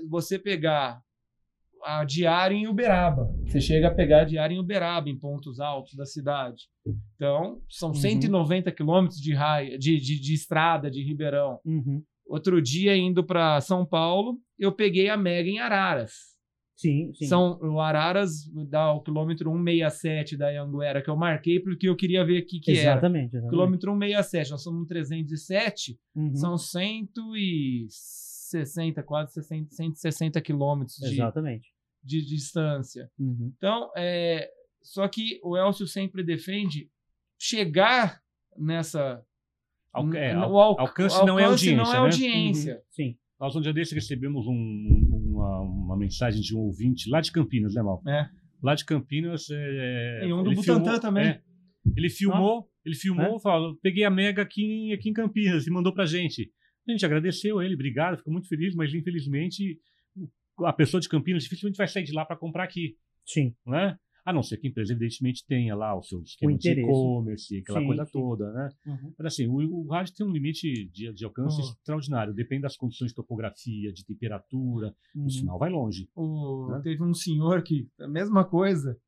[0.09, 1.03] você pegar
[1.87, 3.32] a diária em Uberaba.
[3.47, 6.64] Você chega a pegar a diária em Uberaba, em pontos altos da cidade.
[7.14, 7.95] Então, são Uhum.
[7.95, 11.61] 190 quilômetros de, raio, de, de, de estrada de Ribeirão.
[11.64, 12.03] Uhum.
[12.26, 16.34] Outro dia, indo para São Paulo, eu peguei a Mega em Araras.
[16.74, 17.26] Sim, sim.
[17.26, 18.32] São o Araras
[18.68, 22.61] dá o quilômetro 167 da Anguera que eu marquei porque eu queria ver o que,
[22.61, 22.80] que era.
[22.80, 23.49] exatamente, exatamente.
[23.51, 26.34] Quilômetro 167, nós somos no 307, Uhum.
[26.34, 31.74] são 160, quase 60, 160 quilômetros de, Exatamente.
[32.07, 33.11] De distância.
[33.19, 33.53] Uhum.
[33.57, 34.49] Então, é,
[34.83, 36.89] só que o Elcio sempre defende
[37.39, 38.21] chegar
[38.57, 39.23] nessa.
[39.93, 41.99] Alca- é, al- alc- alcance não é audiência, não é né?
[41.99, 42.75] audiência.
[42.75, 42.81] Uhum.
[42.91, 43.19] Sim.
[43.41, 47.75] Nós, um dia desse, recebemos um- uma, uma mensagem de um ouvinte lá de Campinas,
[47.75, 48.03] né, Mal?
[48.07, 48.29] É.
[48.63, 49.47] Lá de Campinas.
[49.51, 51.27] É, E um do Butantã filmou- também.
[51.27, 51.43] é,
[51.97, 53.41] ele filmou, ele filmou, É?
[53.41, 56.51] falou, peguei a Mega aqui, em- aqui em Campinas e mandou pra gente.
[56.89, 59.79] A gente agradeceu ele, obrigado, ficou muito feliz, mas infelizmente
[60.61, 63.55] a pessoa de Campinas dificilmente vai sair de lá para comprar aqui, Sim.
[63.67, 63.97] né?
[64.25, 66.81] A não ser que a empresa, evidentemente, tenha lá o seu esquema de interesse.
[66.91, 68.11] e-commerce, aquela Sim, coisa sim.
[68.13, 68.69] toda, né?
[68.85, 69.15] Uhum.
[69.17, 71.69] Mas assim, o, o rádio tem um limite de, de alcance Uhum.
[71.69, 75.27] extraordinário, depende das condições de topografia, de temperatura, Uhum.
[75.27, 76.09] o sinal vai longe.
[76.17, 76.81] O- Né?
[76.83, 78.99] Teve um senhor que, a mesma coisa,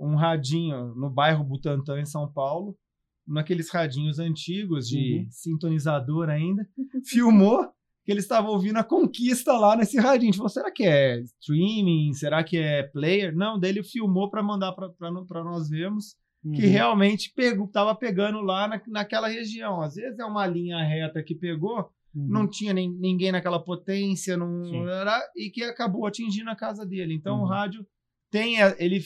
[0.00, 2.76] um radinho no bairro Butantã, em São Paulo,
[3.24, 5.26] naqueles radinhos antigos de Uhum.
[5.30, 6.68] sintonizador ainda,
[7.06, 7.72] filmou
[8.06, 10.30] que ele estava ouvindo a conquista lá nesse radinho.
[10.30, 12.12] A gente falou, será que é streaming?
[12.14, 13.34] Será que é player?
[13.36, 16.14] Não, daí ele filmou para mandar para nós vermos
[16.54, 16.70] que Uhum.
[16.70, 19.82] realmente pegou, tava pegando lá na, naquela região.
[19.82, 21.78] Às vezes é uma linha reta que pegou,
[22.14, 22.28] Uhum.
[22.28, 24.62] não tinha nem, ninguém naquela potência, não
[25.36, 27.12] e que acabou atingindo a casa dele.
[27.12, 27.46] Então o Uhum.
[27.48, 27.84] rádio
[28.30, 29.00] tem, a- ele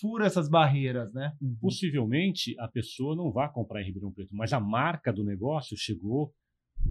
[0.00, 1.32] fura essas barreiras, né?
[1.40, 1.56] Uhum.
[1.60, 6.32] Possivelmente a pessoa não vá comprar em Ribeirão Preto, mas a marca do negócio chegou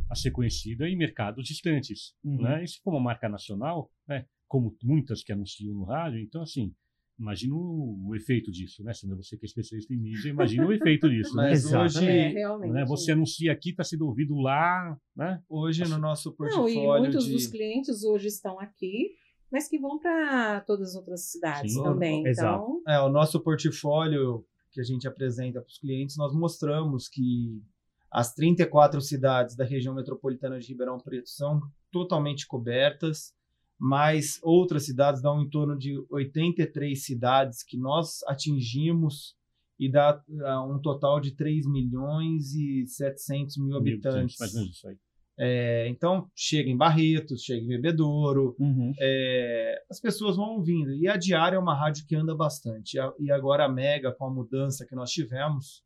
[0.10, 2.14] a ser conhecida em mercados distantes.
[2.24, 2.42] Uhum.
[2.42, 2.64] Né?
[2.64, 6.74] E se for uma marca nacional, né, como muitas que anunciam no rádio, então assim,
[7.20, 8.94] imagina o, o efeito disso, né?
[8.94, 11.36] Sendo você que é especialista em mídia, imagina o efeito disso.
[11.36, 11.44] né?
[11.52, 11.98] Mas Exatamente.
[11.98, 12.72] hoje, É, realmente.
[12.74, 12.86] Né?
[12.86, 15.42] Você anuncia aqui, está sendo ouvido lá, né?
[15.48, 17.32] hoje no nosso Não, portfólio e muitos de...
[17.34, 19.12] dos clientes hoje estão aqui,
[19.52, 21.84] mas que vão para todas as outras cidades Sim.
[21.84, 22.26] também.
[22.26, 22.80] Exato.
[22.82, 27.62] Então, É, o nosso portfólio que a gente apresenta para os clientes, nós mostramos que
[28.12, 33.34] as 34 cidades da região metropolitana de Ribeirão Preto são totalmente cobertas,
[33.80, 39.36] mas outras cidades dão em torno de 83 cidades que nós atingimos
[39.80, 44.38] e dá ah, um total de 3 milhões e 700 mil habitantes.
[44.40, 44.98] Mais ou menos isso aí.
[45.40, 48.94] É, então, chega em Barretos, chega em Bebedouro, Uhum.
[49.00, 50.94] é, as pessoas vão ouvindo.
[50.94, 52.98] E a Diária é uma rádio que anda bastante.
[52.98, 55.84] E E agora a Mega, com a mudança que nós tivemos,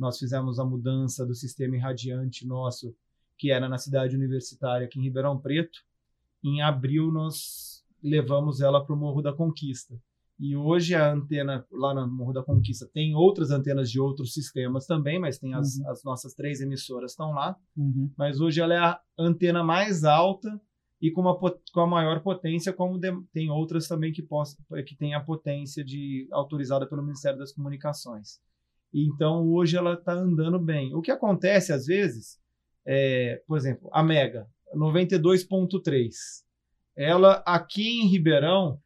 [0.00, 2.94] nós fizemos a mudança do sistema irradiante nosso,
[3.36, 5.80] que era na cidade universitária aqui em Ribeirão Preto.
[6.42, 9.94] Em abril, nós levamos ela para o Morro da Conquista.
[10.38, 14.86] E hoje a antena lá no Morro da Conquista tem outras antenas de outros sistemas
[14.86, 15.90] também, mas tem as, Uhum.
[15.90, 17.54] as nossas três emissoras estão lá.
[17.76, 18.10] Uhum.
[18.16, 20.58] Mas hoje ela é a antena mais alta
[20.98, 24.96] e com, uma, com a maior potência, como de- tem outras também que, possa, que
[24.96, 28.40] tem a potência de autorizada pelo Ministério das Comunicações.
[28.92, 30.94] Então hoje ela está andando bem.
[30.94, 32.38] O que acontece às vezes,
[32.84, 36.10] é, por exemplo, a Mega 92.3,
[36.96, 38.80] ela aqui em Ribeirão,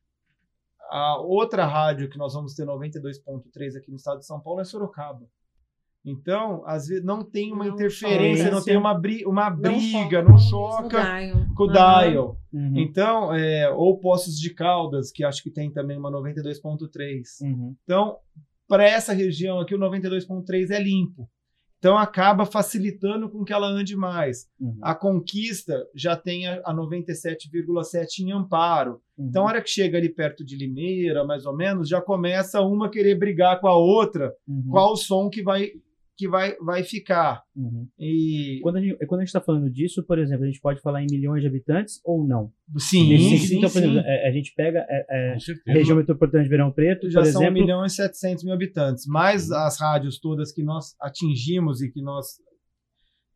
[0.90, 4.64] a outra rádio que nós vamos ter 92.3 aqui no estado de São Paulo é
[4.64, 5.26] Sorocaba.
[6.04, 10.22] Então, às vezes não tem uma Não interferência, não tem uma, bri uma Não briga,
[10.22, 11.02] não choca
[11.56, 12.38] com o dial.
[12.52, 12.72] Uhum.
[12.76, 17.22] Então, é, ou Poços de Caldas, que acho que tem também uma 92.3.
[17.40, 17.74] Uhum.
[17.82, 18.18] Então,
[18.68, 21.28] para essa região aqui, o 92.3 é limpo.
[21.78, 24.48] Então, acaba facilitando com que ela ande mais.
[24.58, 24.78] Uhum.
[24.80, 29.02] A Conquista já tem a, a 97,7 em Amparo.
[29.18, 29.26] Uhum.
[29.28, 32.88] Então, a hora que chega ali perto de Limeira, mais ou menos, já começa uma
[32.90, 34.64] querer brigar com a outra, Uhum.
[34.70, 35.72] qual o som que vai,
[36.16, 37.42] que vai, vai ficar.
[37.56, 37.88] Uhum.
[37.98, 41.02] E Quando a gente quando a está falando disso, por exemplo, a gente pode falar
[41.02, 42.52] em milhões de habitantes ou não?
[42.78, 43.90] sim, Nesse sim, sentido, então, por sim.
[43.90, 45.36] exemplo, é, a gente pega é, é,
[45.68, 47.60] a região metropolitana de Verão Preto, já por são 1 exemplo.
[47.62, 52.26] milhão e 700 mil habitantes, mais as rádios todas que nós atingimos e que nós.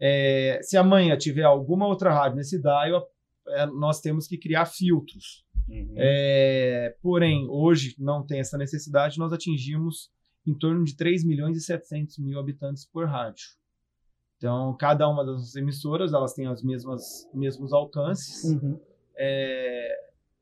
[0.00, 3.06] é, se amanhã tiver alguma outra rádio nesse dial,
[3.48, 5.44] é, nós temos que criar filtros.
[5.68, 5.94] Uhum.
[5.96, 10.10] É, porém, hoje não tem essa necessidade, nós atingimos
[10.48, 13.46] em torno de 3 milhões e 700 mil habitantes por rádio.
[14.38, 18.80] Então, cada uma das emissoras, elas têm mesmas mesmos alcances, Uhum.
[19.16, 19.96] é,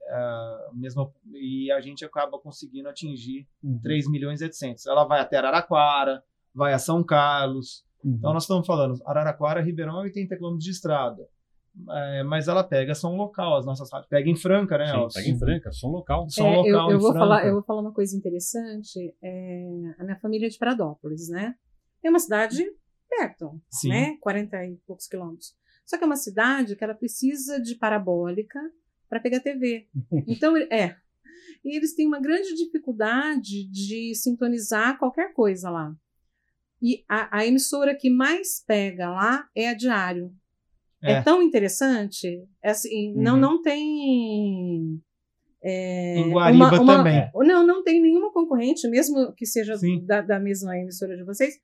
[0.09, 3.81] a mesma, e a gente acaba conseguindo atingir Uhum.
[3.83, 4.87] 3 milhões e 700.
[4.87, 6.23] Ela vai até Araraquara,
[6.55, 7.85] vai a São Carlos.
[8.05, 8.13] Uhum.
[8.19, 11.27] Então, nós estamos falando, Araraquara, Ribeirão, é 80 quilômetros de estrada.
[11.91, 14.09] É, mas ela pega som local, as nossas rádios.
[14.09, 14.87] Pega em Franca, né?
[14.87, 16.27] Sim, pega em Franca, som local.
[16.31, 17.27] Som É, eu, local eu em vou Franca.
[17.27, 19.15] falar, eu vou falar uma coisa interessante.
[19.23, 19.67] É,
[19.99, 21.55] a minha família é de Paradópolis, né?
[22.03, 22.65] É uma cidade
[23.09, 23.89] perto, Sim.
[23.91, 24.17] né?
[24.21, 25.55] 40 e poucos quilômetros.
[25.85, 28.59] Só que é uma cidade que ela precisa de parabólica
[29.09, 29.89] para pegar TV.
[30.27, 30.97] Então, é.
[31.65, 35.95] E eles têm uma grande dificuldade de sintonizar qualquer coisa lá.
[36.81, 40.33] E a, a emissora que mais pega lá é a Diário.
[41.03, 41.23] É, É.
[41.23, 42.43] tão interessante.
[42.63, 43.41] É assim, não, Uhum.
[43.41, 45.01] não tem.
[45.63, 47.31] é, Em Guariba uma- uma- também.
[47.35, 49.75] Não, não tem nenhuma concorrente, mesmo que seja
[50.05, 51.55] da, da mesma emissora de vocês,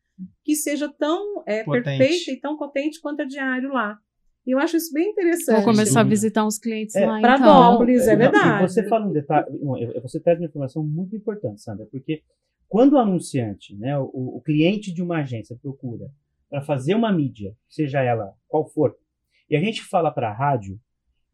[0.44, 3.96] que seja tão é, perfeita e tão potente quanto a Diário lá.
[4.44, 5.56] E eu acho isso bem interessante.
[5.56, 7.72] Vou começar a visitar uns clientes É, lá, pra então.
[7.72, 8.64] Dópolis, é Não, verdade.
[8.64, 9.46] E você fala um detalhe,
[10.02, 12.22] você traz uma informação muito importante, Sandra, porque
[12.68, 16.10] quando o anunciante, né, o, o cliente de uma agência procura
[16.50, 18.96] para fazer uma mídia, seja ela qual for,
[19.52, 20.78] e a gente fala para a rádio,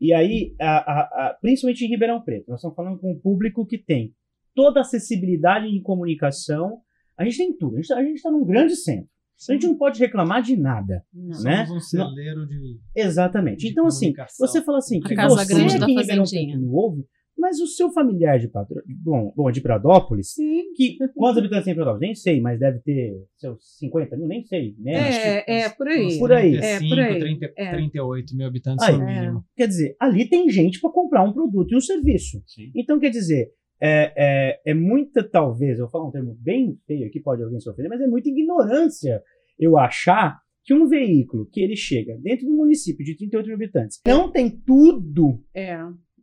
[0.01, 3.67] e aí, a- a- a- principalmente em Ribeirão Preto, nós estamos falando com um público
[3.67, 4.15] que tem
[4.55, 6.81] toda a acessibilidade em comunicação,
[7.17, 9.09] a gente tem tudo, a gente está num grande centro.
[9.49, 11.05] A gente não pode reclamar de nada.
[11.15, 11.33] Não.
[11.33, 11.67] Somos né?
[11.71, 12.81] um celeiro de.
[12.95, 13.59] Exatamente.
[13.61, 16.25] De então, assim, você fala assim, A que Casa você Grande aqui da em Ribeirão.
[16.25, 17.05] Preto não ouve,
[17.39, 18.83] mas o seu familiar de Patro...
[18.87, 20.73] bom, bom, de Pradópolis, Sim.
[20.75, 22.01] que quantos habitantes tem em Pradópolis?
[22.07, 24.75] Nem sei, mas deve ter seus 50 mil, nem sei.
[24.79, 24.97] Né?
[24.97, 26.19] Acho que- É, é, por aí.
[26.19, 26.51] Por aí.
[26.59, 27.19] 35, É, por aí.
[27.21, 27.71] 30, É.
[27.73, 28.97] 38 mil habitantes Aí.
[28.99, 29.45] no mínimo.
[29.57, 32.43] Quer dizer, ali tem gente para comprar um produto e um serviço.
[32.47, 32.71] Sim.
[32.75, 37.07] Então, quer dizer, é, é, é muita, talvez, eu vou falar um termo bem feio
[37.07, 39.23] aqui, pode alguém sofrer, mas é muita ignorância
[39.59, 44.01] eu achar que um veículo que ele chega dentro do município de 38 mil habitantes
[44.07, 45.79] não tem tudo É.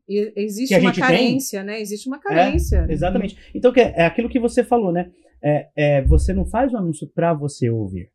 [0.08, 1.18] E- existe Que a uma gente tem?
[1.18, 1.82] carência, né?
[1.82, 2.86] Existe uma carência.
[2.90, 3.38] Exatamente.
[3.56, 5.12] Então, que é, é aquilo que você falou, né?
[5.44, 8.10] É, é, você não faz o anúncio para você ouvir.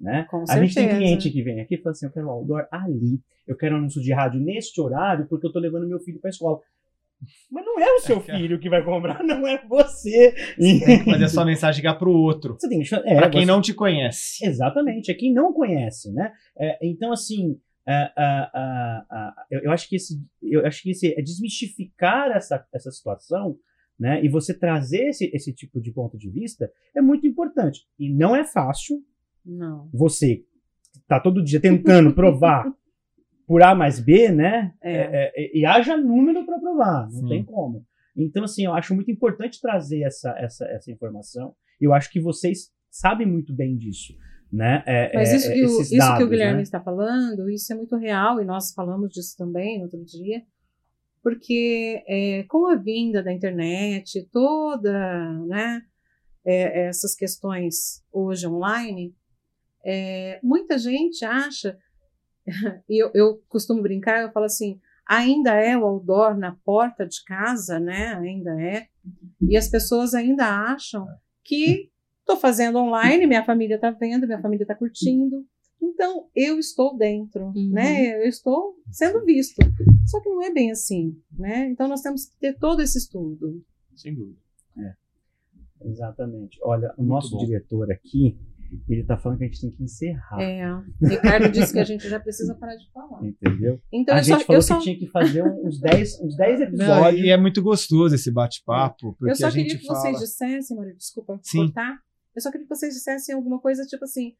[0.00, 0.26] Né?
[0.30, 3.20] Com a gente tem cliente que vem aqui e fala assim: eu quero outdoor ali,
[3.46, 6.58] eu quero anúncio de rádio neste horário porque eu tô levando meu filho para escola.
[7.50, 10.34] Mas não é o seu filho que vai comprar, não é você.
[10.58, 12.56] Tem que fazer a sua mensagem chegar pro outro.
[12.58, 14.46] Você tem que é, Pra quem você- não te conhece.
[14.46, 16.32] Exatamente, é quem não conhece, né?
[16.58, 17.58] É, então, assim,
[19.50, 23.58] eu, eu acho que esse, eu acho que esse é desmistificar essa, essa situação,
[23.98, 24.24] né?
[24.24, 27.86] E você trazer esse, esse tipo de ponto de vista é muito importante.
[27.98, 29.02] E não é fácil
[29.44, 29.90] Não.
[29.92, 30.44] você
[31.06, 32.72] tá todo dia tentando provar
[33.46, 34.72] por A mais B, né?
[34.80, 34.92] É.
[34.92, 37.28] É, é, e haja número para provar, não Sim.
[37.28, 37.84] tem como.
[38.16, 41.54] Então, assim, eu acho muito importante trazer essa, essa, essa informação.
[41.80, 44.14] Eu acho que vocês sabem muito bem disso,
[44.52, 44.82] né?
[44.86, 46.62] É, Mas é, isso, que o, isso que dados, o Guilherme né?
[46.62, 50.42] está falando, isso é muito real, e nós falamos disso também no outro dia,
[51.22, 55.82] porque é, com a vinda da internet, toda, né,
[56.44, 59.14] é, essas questões hoje online,
[59.84, 61.78] é, muita gente acha,
[62.88, 64.80] e eu, eu costumo brincar, eu falo assim,
[65.10, 68.14] ainda é o outdoor na porta de casa, né?
[68.14, 68.86] Ainda é.
[69.40, 71.04] E as pessoas ainda acham
[71.42, 71.90] que
[72.20, 75.44] estou fazendo online, minha família está vendo, minha família está curtindo.
[75.82, 77.70] Então, eu estou dentro, Uhum.
[77.72, 78.16] né?
[78.22, 79.56] Eu estou sendo visto.
[80.06, 81.68] Só que não é bem assim, né?
[81.70, 83.62] Então, nós temos que ter todo esse estudo.
[83.96, 84.38] Sem dúvida.
[85.82, 86.58] Exatamente.
[86.62, 87.44] Olha, o nosso bom.
[87.44, 88.38] diretor aqui,
[88.88, 90.40] ele tá falando que a gente tem que encerrar.
[90.40, 93.24] É, o Ricardo disse que a gente já precisa parar de falar.
[93.24, 93.80] Entendeu?
[93.90, 96.36] Então, a eu gente só, falou eu só, que tinha que fazer uns 10 uns
[96.36, 97.24] 10 Não, episódios.
[97.24, 100.00] e é muito gostoso esse bate-papo, porque eu só a gente queria que fala.
[100.00, 101.64] vocês dissessem, Maria, desculpa Sim.
[101.66, 101.98] cortar.
[102.40, 104.34] Eu só queria que vocês dissessem alguma coisa tipo assim.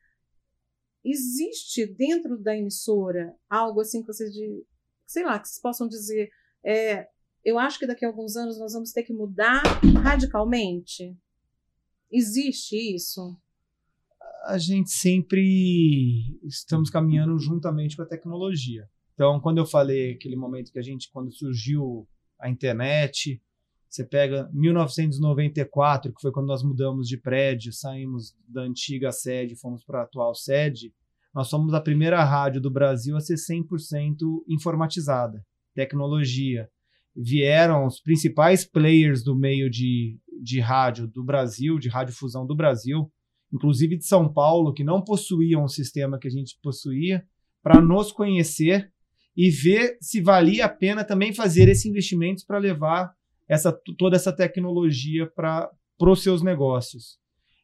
[1.04, 4.64] Existe dentro da emissora algo assim que vocês de,
[5.06, 6.30] sei lá, que vocês possam dizer,
[6.64, 7.08] é,
[7.44, 9.62] eu acho que daqui a alguns anos nós vamos ter que mudar
[10.02, 11.16] radicalmente.
[12.10, 13.38] Existe isso?
[14.44, 18.88] a gente sempre estamos caminhando juntamente com a tecnologia.
[19.14, 23.40] Então, quando eu falei aquele momento que a gente, quando surgiu a internet,
[23.90, 29.84] você pega 1994, que foi quando nós mudamos de prédio, saímos da antiga sede, fomos
[29.84, 30.94] para a atual sede,
[31.34, 33.64] nós somos a primeira rádio do Brasil a ser 100%
[34.48, 36.68] informatizada, tecnologia.
[37.16, 43.10] Vieram os principais players do meio de, de rádio do Brasil, de radiodifusão do Brasil,
[43.52, 47.24] inclusive de São Paulo, que não possuíam o sistema que a gente possuía,
[47.60, 48.92] para nos conhecer
[49.36, 53.12] e ver se valia a pena também fazer esses investimentos para levar
[53.50, 55.68] essa, toda essa tecnologia para
[56.00, 57.18] os seus negócios.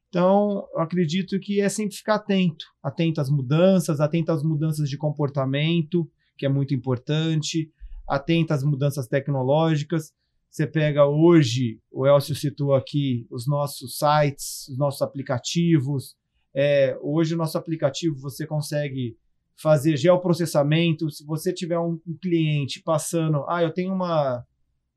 [0.09, 4.97] Então, eu acredito que é sempre ficar atento, atento às mudanças, atento às mudanças de
[4.99, 7.71] comportamento, que é muito importante,
[8.09, 10.13] atento às mudanças tecnológicas.
[10.51, 16.17] Você pega hoje, o Elcio citou aqui, os nossos sites, os nossos aplicativos.
[16.53, 19.17] É, hoje, o nosso aplicativo você consegue
[19.55, 21.09] fazer geoprocessamento.
[21.11, 24.45] Se você tiver um, um cliente passando, ah, eu tenho uma,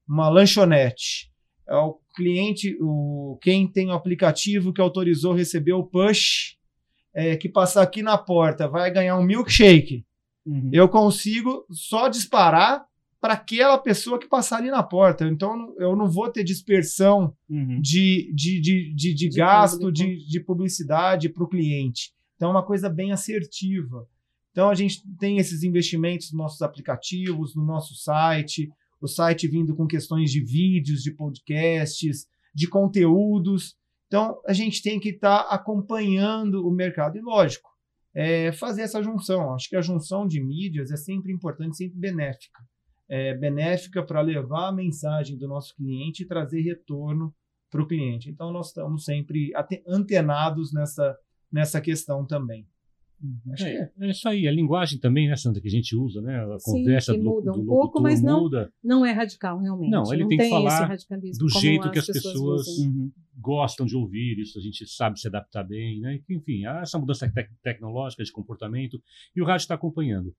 [0.10, 1.30] uma lanchonete.
[1.68, 6.57] É o cliente, o, quem tem o aplicativo que autorizou receber o push,
[7.14, 10.03] é, que passar aqui na porta vai ganhar um milkshake.
[10.45, 10.70] Uhum.
[10.74, 12.84] Eu consigo só disparar
[13.22, 15.28] para aquela pessoa que passar ali na porta.
[15.28, 17.82] Então, eu não vou ter dispersão Uhum.
[17.82, 22.14] de, de, de, de, de gasto, de, de publicidade para o cliente.
[22.36, 24.07] Então, é uma coisa bem assertiva.
[24.51, 28.70] Então, a gente tem esses investimentos nos nossos aplicativos, no nosso site,
[29.02, 33.76] o site vindo com questões de vídeos, de podcasts, de conteúdos.
[34.08, 37.18] Então, a gente tem que estar acompanhando o mercado.
[37.18, 37.70] E, lógico,
[38.14, 39.54] é, fazer essa junção.
[39.54, 42.60] Acho que a junção de mídias é sempre importante, sempre benéfica.
[43.08, 47.34] É benéfica para levar a mensagem do nosso cliente e trazer retorno
[47.70, 48.30] para o cliente.
[48.30, 49.52] Então, nós estamos sempre
[49.88, 51.18] antenados nessa,
[51.52, 52.68] nessa questão também.
[53.53, 56.22] Acho que É, é isso aí, a linguagem também, né, Sandra, que a gente usa,
[56.22, 56.39] né?
[56.39, 59.59] A Sim, conversa que do, muda do um pouco, mas não- muda Não é radical,
[59.59, 59.91] realmente.
[59.91, 62.86] Não, ele tem que esse falar radicalismo do jeito que as pessoas- usam.
[62.89, 63.11] Uhum.
[63.41, 66.20] gostam de ouvir isso, a gente sabe se adaptar bem, né?
[66.30, 69.01] Enfim, há essa mudança tec- tecnológica de comportamento
[69.36, 70.34] e o rádio está acompanhando.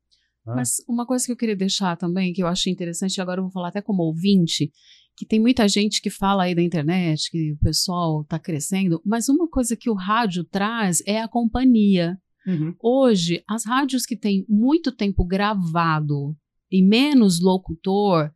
[0.46, 0.54] Ah.
[0.56, 3.44] Mas uma coisa que eu queria deixar também, que eu achei interessante, e agora eu
[3.44, 4.70] vou falar até como ouvinte,
[5.16, 9.28] que tem muita gente que fala aí da internet, que o pessoal está crescendo, mas
[9.28, 12.18] uma coisa que o rádio traz é a companhia.
[12.46, 12.74] Uhum.
[12.82, 16.36] Hoje, as rádios que têm muito tempo gravado
[16.70, 18.30] e menos locutor,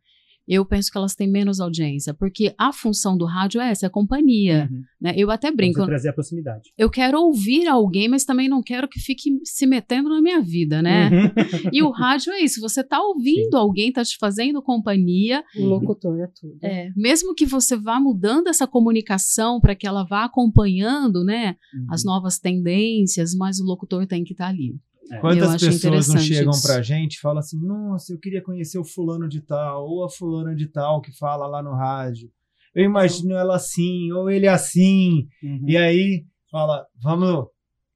[0.47, 3.87] eu penso que elas têm menos audiência, porque a função do rádio é essa, é
[3.87, 4.69] a companhia.
[4.71, 4.81] Uhum.
[5.01, 5.13] Né?
[5.17, 6.71] Eu até brinco, Você trazer a proximidade.
[6.77, 10.81] eu quero ouvir alguém, mas também não quero que fique se metendo na minha vida,
[10.81, 11.09] né?
[11.09, 11.31] Uhum.
[11.73, 16.19] E o rádio é isso, você tá ouvindo alguém, tá te fazendo companhia, O locutor
[16.19, 16.57] é tudo.
[16.61, 21.87] é, mesmo que você vá mudando essa comunicação para que ela vá acompanhando, né, Uhum.
[21.89, 24.75] as novas tendências, mas o locutor tem que estar ali.
[25.11, 25.17] É.
[25.19, 26.67] Quantas pessoas não chegam isso.
[26.67, 30.09] pra gente e falam assim: nossa, eu queria conhecer o fulano de tal, ou a
[30.09, 32.29] fulana de tal que fala lá no rádio.
[32.73, 35.27] Eu imagino ela assim, ou ele assim.
[35.41, 35.65] Uhum.
[35.67, 37.47] E aí fala, vamos,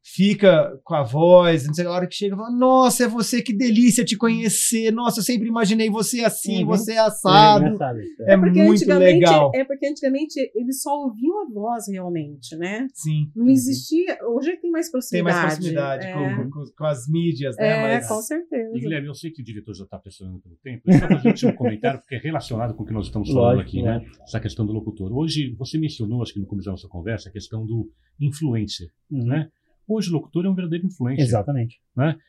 [0.04, 3.54] fica com a voz, não sei, a hora que chega, fala, nossa, é você, que
[3.54, 4.92] delícia te conhecer.
[4.92, 6.68] Nossa, eu sempre imaginei você assim, Uhum.
[6.68, 7.66] você é É assado.
[7.66, 8.24] engraçado isso.
[8.24, 9.52] É, porque muito antigamente- legal.
[9.54, 12.88] É porque antigamente eles só ouviam a voz realmente, né?
[12.94, 13.30] Sim.
[13.36, 14.18] Não existia.
[14.28, 15.36] Hoje tem mais Tem proximidade.
[15.38, 16.14] mais proximidade é.
[16.14, 17.68] com, com- com as mídias, né?
[17.68, 18.72] É, Mas- com certeza.
[18.76, 21.48] E Guilherme, eu sei que o diretor já está pressionando pelo tempo, eu só fazer
[21.48, 24.00] um comentário, porque é relacionado com o que nós estamos falando Lógico, aqui, né?
[24.00, 24.06] né?
[24.24, 25.12] Essa questão do locutor.
[25.14, 27.90] Hoje, você mencionou, acho que no começo da nossa conversa, a questão do
[28.20, 29.26] influencer, Uhum.
[29.26, 29.50] né?
[29.90, 31.26] Hoje o locutor é um verdadeiro influencer.
[31.26, 31.82] Exatamente.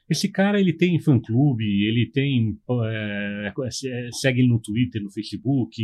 [0.09, 2.59] Esse cara, ele tem fã-clube, ele tem...
[2.87, 5.77] é, é, segue ele no Twitter, no Facebook,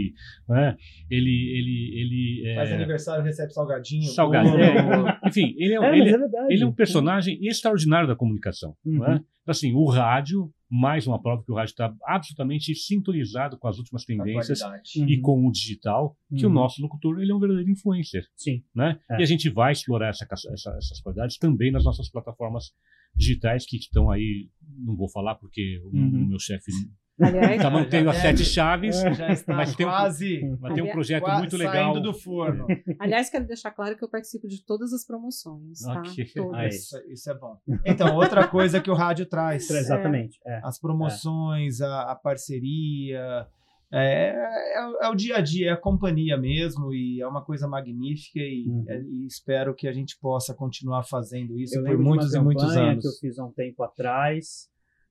[0.49, 0.74] né?
[1.11, 1.31] Ele...
[1.31, 4.03] ele, ele é, Faz aniversário, recebe salgadinho.
[4.05, 4.51] salgado.
[4.51, 5.09] bolo.
[5.09, 8.74] É, enfim, ele é, É, ele, é ele é um personagem extraordinário da comunicação.
[8.83, 8.95] Uhum.
[8.95, 9.20] não é?
[9.47, 14.05] Assim, o rádio mais uma prova que o rádio está absolutamente sintonizado com as últimas
[14.05, 14.91] tendências Atualidade.
[14.97, 15.23] e Uhum.
[15.23, 16.55] com o digital, que o Uhum.
[16.55, 18.64] nosso locutor ele é um verdadeiro influencer, Sim.
[18.75, 18.99] né?
[19.11, 19.21] É.
[19.21, 22.73] E a gente vai explorar essa, essa- essas qualidades também nas nossas plataformas
[23.14, 24.51] digitais que estão aí,
[24.85, 26.25] não vou falar porque o, Uhum.
[26.25, 26.71] o meu chefe
[27.19, 30.75] Aliás, está mantendo as já sete deve- chaves, Já está mas tem um- quase, mas
[30.75, 31.73] tem um projeto quase muito legal.
[31.95, 32.67] saindo do forno.
[32.99, 35.99] aliás, quero deixar claro que eu participo de todas as promoções, tá?
[36.01, 36.27] Ok.
[36.35, 36.55] Todas.
[36.61, 36.69] Aí.
[36.69, 37.57] Isso, isso é bom.
[37.87, 39.71] Então, outra coisa que o rádio traz.
[39.71, 40.39] Exatamente.
[40.47, 40.61] É.
[40.62, 43.47] As promoções, a, a parceria.
[43.93, 44.35] É,
[44.75, 47.69] é, o- é o dia a dia, é a companhia mesmo, e é uma coisa
[47.69, 48.85] magnífica, e, Uhum.
[48.89, 52.41] é- e espero que a gente possa continuar fazendo isso Eu por muitos de e
[52.41, 53.03] muitos campanha anos.
[53.03, 54.69] que eu fiz há um tempo atrás,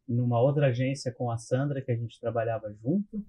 [0.07, 3.23] numa outra agência com a Sandra, que a gente trabalhava junto,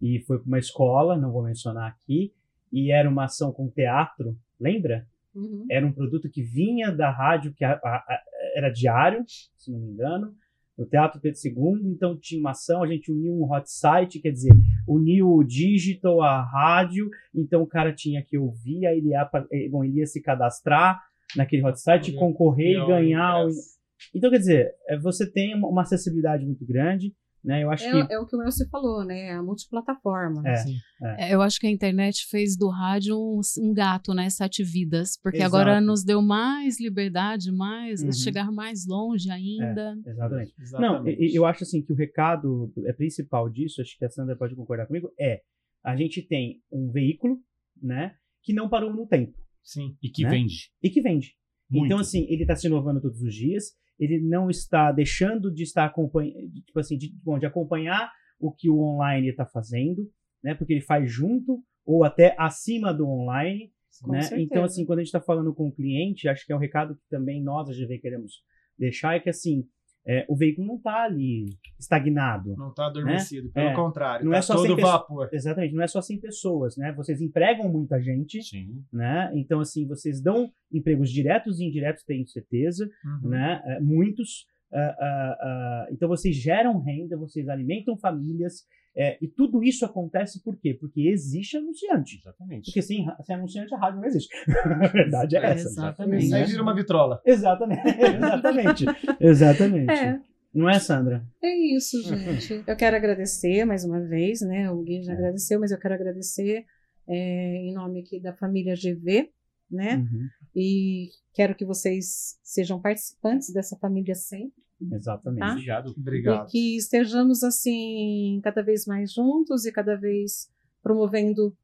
[0.00, 2.32] e foi para uma escola, não vou mencionar aqui,
[2.72, 5.06] e era uma ação com teatro, lembra?
[5.34, 5.66] Uhum.
[5.70, 8.22] Era um produto que vinha da rádio, que a- a- a-
[8.56, 9.24] era diário,
[9.56, 10.34] se não me engano,
[10.76, 14.30] no Teatro Pedro II, então tinha uma ação, a gente uniu um hot site, quer
[14.30, 14.52] dizer,
[14.88, 19.68] uniu o digital, a rádio, então o cara tinha que ouvir, aí ele ia, eh,
[19.68, 21.00] bom, ele ia se cadastrar
[21.36, 23.36] naquele hot site, Olha, concorrer e ganhar.
[23.38, 23.81] o- ingresso.
[24.14, 27.62] Então, quer dizer, eh, você tem uma- acessibilidade muito grande, né?
[27.64, 29.32] Eu acho que É, é o que o Elcio falou, né?
[29.32, 30.42] A multiplataforma.
[30.48, 30.56] É.
[30.56, 30.76] Sim.
[31.18, 34.30] É, Eu acho que a internet fez do rádio um, um gato, né?
[34.30, 35.16] Sete vidas.
[35.20, 35.56] Porque Exato.
[35.56, 38.12] agora nos deu mais liberdade, mais Uhum.
[38.12, 39.96] chegar mais longe ainda.
[40.06, 40.54] Exatamente.
[40.56, 41.20] Não, Exatamente.
[41.20, 44.36] e- e eu acho assim que o recado é principal disso, acho que a Sandra
[44.36, 45.40] pode concordar comigo, é
[45.84, 47.38] a gente tem um veículo,
[47.82, 49.96] né, que não parou no tempo Sim.
[50.00, 50.30] E que né?
[50.30, 50.70] vende.
[50.80, 51.34] e que vende.
[51.68, 51.86] Muito.
[51.86, 53.72] Então assim, ele está se inovando todos os dias,
[54.02, 58.68] ele não está deixando de estar acompanhando, tipo assim, de, bom, de acompanhar o que
[58.68, 60.10] o online está fazendo,
[60.42, 63.70] né, porque ele faz junto ou até acima do online,
[64.06, 64.20] né?
[64.38, 66.96] Então, assim, quando a gente está falando com o cliente, acho que é um recado
[66.96, 68.42] que também nós, a GV, queremos
[68.78, 69.66] deixar, é que, assim,
[70.06, 71.46] é, o veículo não está ali
[71.78, 72.54] estagnado.
[72.56, 73.74] Não está adormecido, pelo É.
[73.74, 75.28] contrário, Não tá é só todo vapor.
[75.32, 76.92] Exatamente, não é só 100 pessoas, né?
[76.92, 78.82] Vocês empregam muita gente, Sim.
[78.92, 79.30] né?
[79.34, 82.88] Então, assim, vocês dão empregos diretos e indiretos, tenho certeza,
[83.22, 83.30] Uhum.
[83.30, 83.62] né?
[83.64, 84.46] É, muitos.
[84.74, 88.64] ah, ah, ah, então, vocês geram renda, vocês alimentam famílias,
[88.96, 90.74] é, e tudo isso acontece por quê?
[90.78, 92.18] Porque existe anunciante.
[92.18, 92.66] Exatamente.
[92.66, 94.28] Porque sem, sem anunciante, a rádio não existe.
[94.64, 95.68] a verdade é essa.
[95.68, 96.24] Exatamente.
[96.26, 97.20] Isso aí vira uma vitrola.
[97.24, 98.84] Exatamente, exatamente,
[99.20, 99.90] exatamente.
[99.92, 100.20] É,
[100.54, 101.24] Não é, Sandra?
[101.42, 102.62] é isso, gente.
[102.66, 104.70] Eu quero agradecer mais uma vez, né?
[104.70, 105.16] O Gui já É.
[105.16, 106.64] agradeceu, mas eu quero agradecer
[107.08, 109.30] é, em nome aqui da família GV,
[109.70, 109.96] né?
[109.96, 114.61] Uhum, E quero que vocês sejam participantes dessa família sempre.
[114.92, 115.40] Exatamente.
[115.40, 115.52] Tá?
[115.52, 115.94] Obrigado.
[115.96, 116.48] Obrigado.
[116.48, 120.48] E que estejamos, assim, cada vez mais juntos e cada vez
[120.82, 121.54] promovendo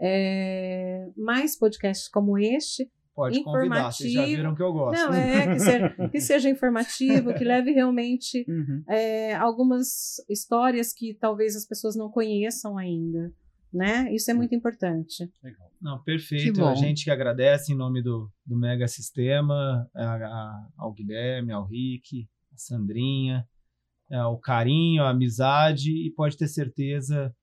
[0.00, 2.90] é, mais podcasts como este.
[3.14, 4.36] Pode convidar, vocês já informativo.
[4.36, 5.00] viram que eu gosto.
[5.00, 8.84] Não, é que seja, que seja informativo, que leve realmente Uhum.
[8.88, 13.32] é, algumas histórias que talvez as pessoas não conheçam ainda.
[13.74, 14.08] Né?
[14.14, 15.28] Isso é muito importante.
[15.42, 15.68] Legal.
[15.82, 16.64] Não, perfeito.
[16.64, 21.66] A gente que agradece em nome do, do Mega Sistema, a- a- ao Guilherme, ao
[21.66, 22.26] Rick,
[22.58, 23.46] a Sandrinha,
[24.10, 27.34] é, o carinho, a amizade, e pode ter certeza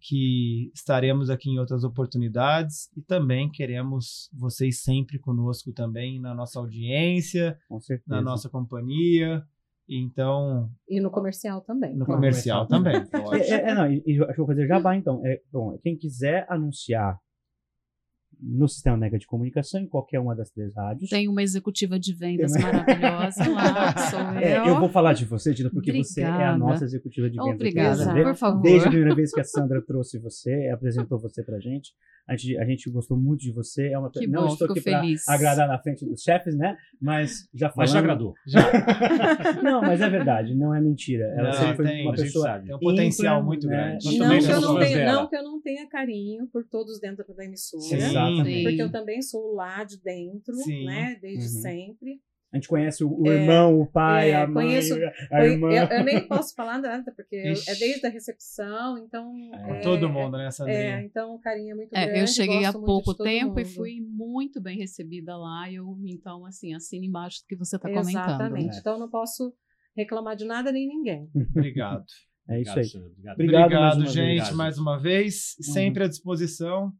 [0.00, 6.58] que estaremos aqui em outras oportunidades e também queremos vocês sempre conosco também na nossa
[6.58, 7.56] audiência,
[8.06, 9.44] na nossa companhia.
[9.88, 11.94] Então, E no comercial também.
[11.94, 12.20] no claro.
[12.20, 12.96] comercial também.
[12.96, 15.20] É, é, é, não, e, e eu acho que eu vou fazer jabá, então.
[15.24, 17.20] É, bom, quem quiser anunciar
[18.42, 21.08] no Sistema Mega de Comunicação, em qualquer uma das três rádios.
[21.10, 24.64] Tem uma executiva de vendas uma- maravilhosa lá, sou É, eu.
[24.66, 26.58] eu vou falar de você, Dina, porque você é a Obrigada.
[26.58, 27.54] nossa executiva de vendas.
[27.54, 28.62] Obrigada, por favor.
[28.62, 31.92] Desde a primeira vez que a Sandra trouxe você, apresentou você pra gente.
[32.32, 33.88] A gente, a gente gostou muito de você.
[33.88, 36.76] É uma, Que não bom, estou aqui para agradar na frente dos chefes, né?
[37.00, 37.78] Mas já falando...
[37.78, 38.34] Mas já agradou.
[39.62, 41.24] não, mas é verdade, não é mentira.
[41.36, 42.66] Ela Não, sempre foi tem, uma pessoa sabe.
[42.66, 43.76] Tem um potencial ímpar, muito né?
[43.76, 44.18] grande.
[44.18, 45.12] Não que, eu não dela.
[45.12, 47.82] não que eu não tenha carinho por todos dentro da emissora.
[47.82, 47.96] Sim.
[47.96, 48.62] Exatamente.
[48.62, 50.86] Porque eu também sou lá de dentro, Sim.
[50.86, 51.18] né?
[51.20, 51.62] Desde Uhum.
[51.62, 52.20] sempre.
[52.52, 55.52] A gente conhece o, o É, irmão, o pai, é, a mãe, conheço- a Foi-
[55.52, 55.72] irmã.
[55.72, 57.70] eu, eu nem posso falar nada, porque eu- Ixi.
[57.70, 59.32] é desde a recepção, então.
[59.54, 61.00] É, todo mundo, né, É, Sandrinha?
[61.02, 62.20] então o carinho é muito É, grande.
[62.20, 63.74] eu cheguei há pouco tempo e mundo.
[63.74, 65.70] fui muito bem recebida lá.
[65.70, 68.08] e Eu, então, assim, assino embaixo do que você está comentando.
[68.10, 68.66] Exatamente.
[68.74, 68.76] né?
[68.78, 69.54] Então eu não posso
[69.96, 71.28] reclamar de nada nem ninguém.
[71.56, 72.04] Obrigado.
[72.50, 73.10] É isso Obrigado, aí.
[73.12, 73.34] Obrigado.
[73.34, 74.50] Obrigado Obrigado, mais gente, vez.
[74.52, 75.34] Mais uma vez.
[75.58, 75.72] Uhum.
[75.72, 76.92] Sempre à disposição.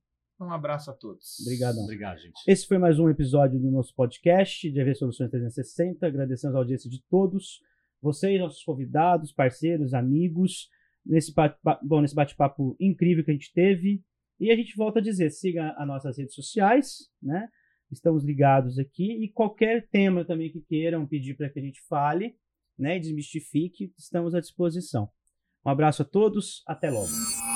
[0.43, 1.39] Um abraço a todos.
[1.41, 1.85] Obrigadão.
[1.85, 2.35] Obrigado, gente.
[2.47, 6.07] Esse foi mais um episódio do nosso podcast de AV Soluções 360.
[6.07, 7.61] Agradecemos a audiência de todos
[8.03, 10.69] vocês, nossos convidados, parceiros, amigos,
[11.07, 14.03] nesse bate-papo, bom, nesse bate-papo incrível que a gente teve.
[14.41, 17.49] E a gente volta a dizer, siga as nossas redes sociais, né?
[17.93, 22.35] Estamos ligados aqui e qualquer tema também que queiram pedir para que a gente fale,
[22.77, 25.09] né, e desmistifique, estamos à disposição.
[25.65, 27.52] Um abraço a todos, até logo.